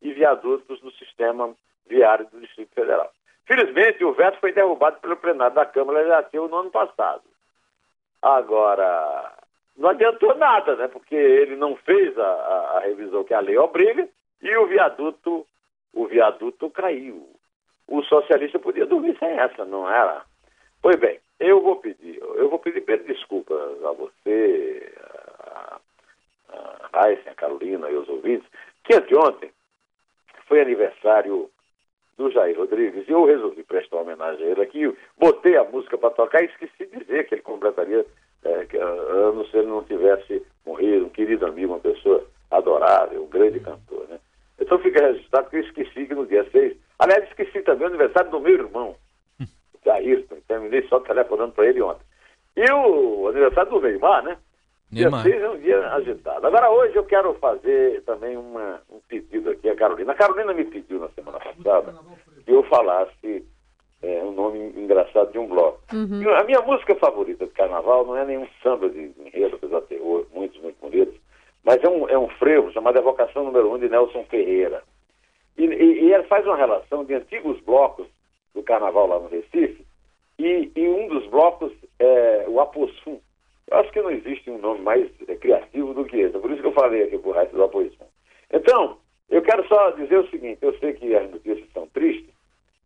e 0.01 0.13
viadutos 0.13 0.81
do 0.81 0.91
sistema 0.93 1.55
viário 1.87 2.27
do 2.27 2.41
Distrito 2.41 2.75
Federal. 2.75 3.11
Felizmente, 3.45 4.05
o 4.05 4.13
veto 4.13 4.39
foi 4.39 4.53
derrubado 4.53 5.01
pelo 5.01 5.17
plenário 5.17 5.55
da 5.55 5.67
Câmara 5.67 5.99
Legislativa 5.99 6.49
no 6.49 6.57
ano 6.57 6.71
passado. 6.71 7.23
Agora, 8.21 9.33
não 9.77 9.91
adiantou 9.91 10.35
nada, 10.37 10.77
né? 10.77 10.89
Porque 10.89 11.15
ele 11.15 11.57
não 11.57 11.75
fez 11.77 12.17
a, 12.17 12.23
a, 12.23 12.79
a 12.79 12.81
revisão 12.81 13.25
que 13.25 13.35
a 13.35 13.41
lei 13.41 13.59
obriga 13.59 14.09
e 14.41 14.57
o 14.57 14.67
viaduto, 14.67 15.47
o 15.93 16.07
viaduto 16.07 16.71
caiu. 16.71 17.29
O 17.89 18.03
socialista 18.05 18.59
podia 18.59 18.87
dormir 18.87 19.17
sem 19.19 19.29
essa, 19.29 19.65
não 19.65 19.91
era? 19.91 20.23
Pois 20.81 20.97
bem, 20.97 21.19
eu 21.41 21.61
vou 21.61 21.77
pedir, 21.77 22.19
eu 22.19 22.49
vou 22.49 22.59
pedir 22.59 22.83
desculpas 23.05 23.59
a 23.85 23.93
você, 23.93 24.93
a, 25.41 25.81
a 26.93 27.31
a 27.31 27.35
Carolina 27.35 27.91
e 27.91 27.97
os 27.97 28.09
ouvintes, 28.09 28.49
que 28.85 28.95
anteontem 28.95 29.51
foi 30.47 30.61
aniversário 30.61 31.51
do 32.17 32.31
Jair 32.31 32.57
Rodrigues, 32.59 33.09
e 33.09 33.11
eu 33.11 33.25
resolvi 33.25 33.63
prestar 33.63 33.97
homenagem 33.97 34.47
a 34.47 34.51
ele 34.51 34.63
aqui, 34.63 34.97
botei 35.19 35.57
a 35.57 35.65
música 35.65 35.97
para 35.97 36.11
tocar 36.11 36.43
e 36.43 36.47
esqueci 36.47 36.87
de 36.87 37.05
dizer 37.05 37.27
que 37.27 37.35
ele 37.35 37.43
completaria 37.43 38.05
é, 38.45 38.65
que, 38.67 38.77
anos 38.77 39.51
se 39.51 39.57
ele 39.57 39.69
não 39.69 39.83
tivesse 39.85 40.45
morrido, 40.67 41.07
um 41.07 41.11
querido 41.11 41.47
amigo, 41.47 41.73
uma 41.73 41.81
pessoa 41.81 42.27
adorável, 42.51 43.23
um 43.23 43.29
grande 43.29 43.61
cantor, 43.61 44.07
né? 44.09 44.19
Então 44.61 44.79
fica 44.79 45.07
registrado 45.07 45.49
que 45.49 45.57
eu 45.57 45.61
esqueci 45.61 46.07
que 46.07 46.15
no 46.15 46.27
dia 46.27 46.49
6, 46.51 46.77
aliás, 46.99 47.25
esqueci 47.25 47.63
também 47.63 47.85
o 47.85 47.91
aniversário 47.91 48.31
do 48.31 48.41
meu 48.41 48.53
irmão, 48.53 48.95
o 49.85 49.91
Ayrton, 49.91 50.37
terminei 50.47 50.83
só 50.89 51.01
telefonando 51.01 51.53
para 51.53 51.67
ele 51.67 51.83
ontem. 51.83 52.05
E 52.57 52.71
o 52.71 53.29
aniversário 53.29 53.71
do 53.71 53.81
Neymar, 53.81 54.23
né? 54.23 54.37
Neymar. 54.91 55.23
Dia 55.23 55.33
6 55.33 55.43
é 55.43 55.51
um 55.51 55.59
dia 55.59 55.89
agitado. 55.95 56.47
Agora, 56.47 56.71
hoje 56.71 56.95
eu 56.95 57.05
quero 57.05 57.33
fazer 57.35 58.03
também 58.03 58.37
uma, 58.37 58.81
um 58.91 59.01
pedido 59.09 59.51
aqui 59.51 59.69
a 59.71 59.77
Carolina. 59.77 60.13
A 60.13 60.17
Carolina 60.17 60.53
me 60.53 60.65
pediu 60.65 61.01
na 61.01 61.09
semana 61.11 61.39
passada 61.39 61.95
que 62.45 62.53
eu 62.53 62.63
falasse 62.65 63.45
é, 64.03 64.23
um 64.23 64.33
nome 64.33 64.59
engraçado 64.77 65.33
de 65.33 65.39
um 65.39 65.47
bloco. 65.47 65.81
Uhum. 65.95 66.29
A 66.35 66.45
minha 66.45 66.61
música 66.61 66.95
favorita 66.97 67.47
de 67.47 67.53
carnaval 67.53 68.05
não 68.05 68.17
é 68.17 68.25
nenhum 68.27 68.47
samba 68.63 68.91
de 68.91 69.13
enredo, 69.19 69.57
apesar 69.57 69.81
de 69.81 69.87
ter 69.87 70.01
muitos, 70.35 70.61
muito 70.61 70.77
bonitos, 70.81 71.15
mas 71.65 71.83
é 71.83 71.89
um, 71.89 72.09
é 72.09 72.19
um 72.19 72.29
frevo 72.29 72.73
chamado 72.73 72.99
Evocação 72.99 73.45
Número 73.45 73.71
1 73.71 73.75
um 73.75 73.79
de 73.79 73.89
Nelson 73.89 74.25
Ferreira. 74.25 74.83
E, 75.57 75.65
e, 75.65 76.05
e 76.05 76.13
ele 76.13 76.25
faz 76.25 76.45
uma 76.45 76.57
relação 76.57 77.05
de 77.05 77.15
antigos 77.15 77.61
blocos 77.61 78.07
do 78.55 78.63
carnaval 78.63 79.07
lá 79.07 79.19
no 79.19 79.29
Recife, 79.29 79.85
e, 80.39 80.71
e 80.75 80.89
um 80.89 81.09
dos 81.09 81.27
blocos 81.29 81.73
é 81.99 82.45
o 82.49 82.61
Apossum, 82.61 83.21
eu 83.73 83.79
acho 83.79 83.91
que 83.91 84.03
não 84.03 84.11
existe 84.11 84.51
um 84.51 84.59
nome 84.59 84.83
mais 84.83 85.11
é, 85.27 85.35
criativo 85.35 85.95
do 85.95 86.05
que 86.05 86.19
esse. 86.19 86.39
Por 86.39 86.51
isso 86.51 86.61
que 86.61 86.69
eu 86.69 86.73
falei 86.73 87.05
aqui 87.05 87.17
por 87.17 87.35
resto 87.35 87.57
do 87.57 87.63
apoição. 87.63 88.07
Então, 88.53 88.99
eu 89.31 89.41
quero 89.41 89.67
só 89.67 89.91
dizer 89.93 90.19
o 90.19 90.29
seguinte: 90.29 90.59
eu 90.61 90.79
sei 90.79 90.93
que 90.93 91.15
as 91.17 91.31
notícias 91.31 91.67
são 91.73 91.87
tristes, 91.89 92.35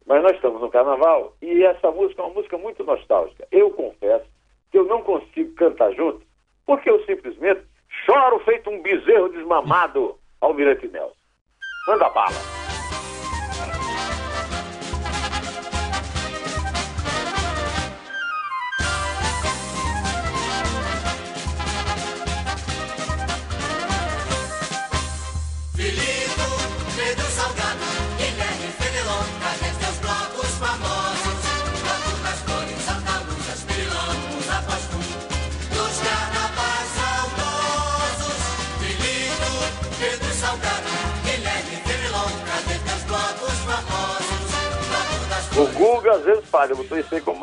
mas 0.06 0.22
nós 0.22 0.36
estamos 0.36 0.60
no 0.60 0.70
carnaval 0.70 1.34
e 1.42 1.64
essa 1.64 1.90
música 1.90 2.22
é 2.22 2.24
uma 2.24 2.34
música 2.34 2.56
muito 2.56 2.84
nostálgica. 2.84 3.48
Eu 3.50 3.70
confesso 3.70 4.26
que 4.70 4.78
eu 4.78 4.84
não 4.84 5.02
consigo 5.02 5.52
cantar 5.54 5.92
junto, 5.92 6.22
porque 6.64 6.88
eu 6.88 7.04
simplesmente 7.04 7.62
choro 8.04 8.38
feito 8.40 8.70
um 8.70 8.80
bezerro 8.80 9.28
desmamado 9.28 10.16
ao 10.40 10.54
Mirante 10.54 10.86
Nelson. 10.86 11.16
Manda 11.88 12.08
bala. 12.10 12.55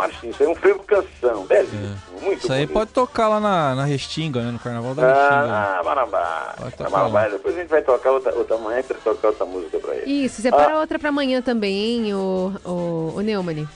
Marchinha. 0.04 0.32
Isso 0.32 0.44
aí 0.44 0.50
é 0.50 0.52
um 0.52 0.56
frevo 0.56 0.84
canção, 0.84 1.46
belíssimo, 1.46 1.86
é. 1.86 2.22
muito 2.22 2.40
Isso 2.44 2.54
aí 2.54 2.60
bonito. 2.60 2.74
pode 2.74 2.92
tocar 2.92 3.28
lá 3.28 3.40
na, 3.40 3.76
na 3.76 3.86
Restinga, 3.86 4.42
né? 4.42 4.52
No 4.52 4.60
Carnaval 4.60 4.96
da 4.96 5.04
ah, 5.04 5.08
Restinga. 5.08 5.54
Ah, 5.54 5.82
Marambá. 5.84 6.56
Marambá. 6.92 7.28
Depois 7.30 7.56
a 7.56 7.60
gente 7.60 7.70
vai 7.70 7.82
tocar 7.82 8.12
outra, 8.12 8.34
outra 8.36 8.58
manhã 8.58 8.84
para 8.84 8.98
tocar 8.98 9.28
outra 9.30 9.46
música 9.46 9.80
pra 9.80 9.96
ele. 9.96 10.12
Isso, 10.26 10.42
separa 10.42 10.74
ah. 10.74 10.80
outra 10.80 11.00
pra 11.00 11.10
amanhã 11.10 11.42
também, 11.42 11.74
hein, 11.74 12.14
o, 12.14 12.54
o, 12.66 13.14
o 13.16 13.22
Neumann. 13.22 13.68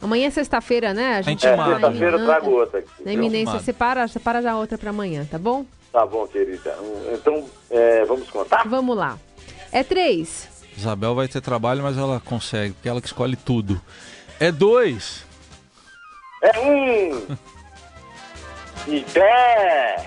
Amanhã 0.00 0.26
é 0.26 0.30
sexta-feira, 0.30 0.92
né? 0.92 1.16
A 1.16 1.22
gente 1.22 1.46
é, 1.46 1.56
sexta-feira 1.56 2.18
eu 2.18 2.26
trago 2.26 2.50
outra 2.50 2.80
aqui. 2.80 2.88
Na 3.04 3.12
iminência, 3.12 3.58
separa, 3.60 4.06
separa 4.06 4.42
já 4.42 4.56
outra 4.56 4.76
pra 4.76 4.90
amanhã, 4.90 5.26
tá 5.30 5.38
bom? 5.38 5.64
Tá 5.90 6.04
bom, 6.04 6.26
querida. 6.26 6.76
Então, 7.12 7.44
é, 7.70 8.04
vamos 8.04 8.28
contar? 8.28 8.68
Vamos 8.68 8.96
lá. 8.96 9.16
É 9.72 9.82
três. 9.82 10.48
Isabel 10.76 11.14
vai 11.14 11.28
ter 11.28 11.40
trabalho, 11.40 11.82
mas 11.82 11.96
ela 11.96 12.20
consegue, 12.20 12.74
porque 12.74 12.88
ela 12.88 13.00
que 13.00 13.06
escolhe 13.06 13.36
tudo. 13.36 13.80
É 14.40 14.50
dois. 14.50 15.23
É 16.44 16.60
um. 16.60 17.26
e 18.86 19.00
pé. 19.14 20.06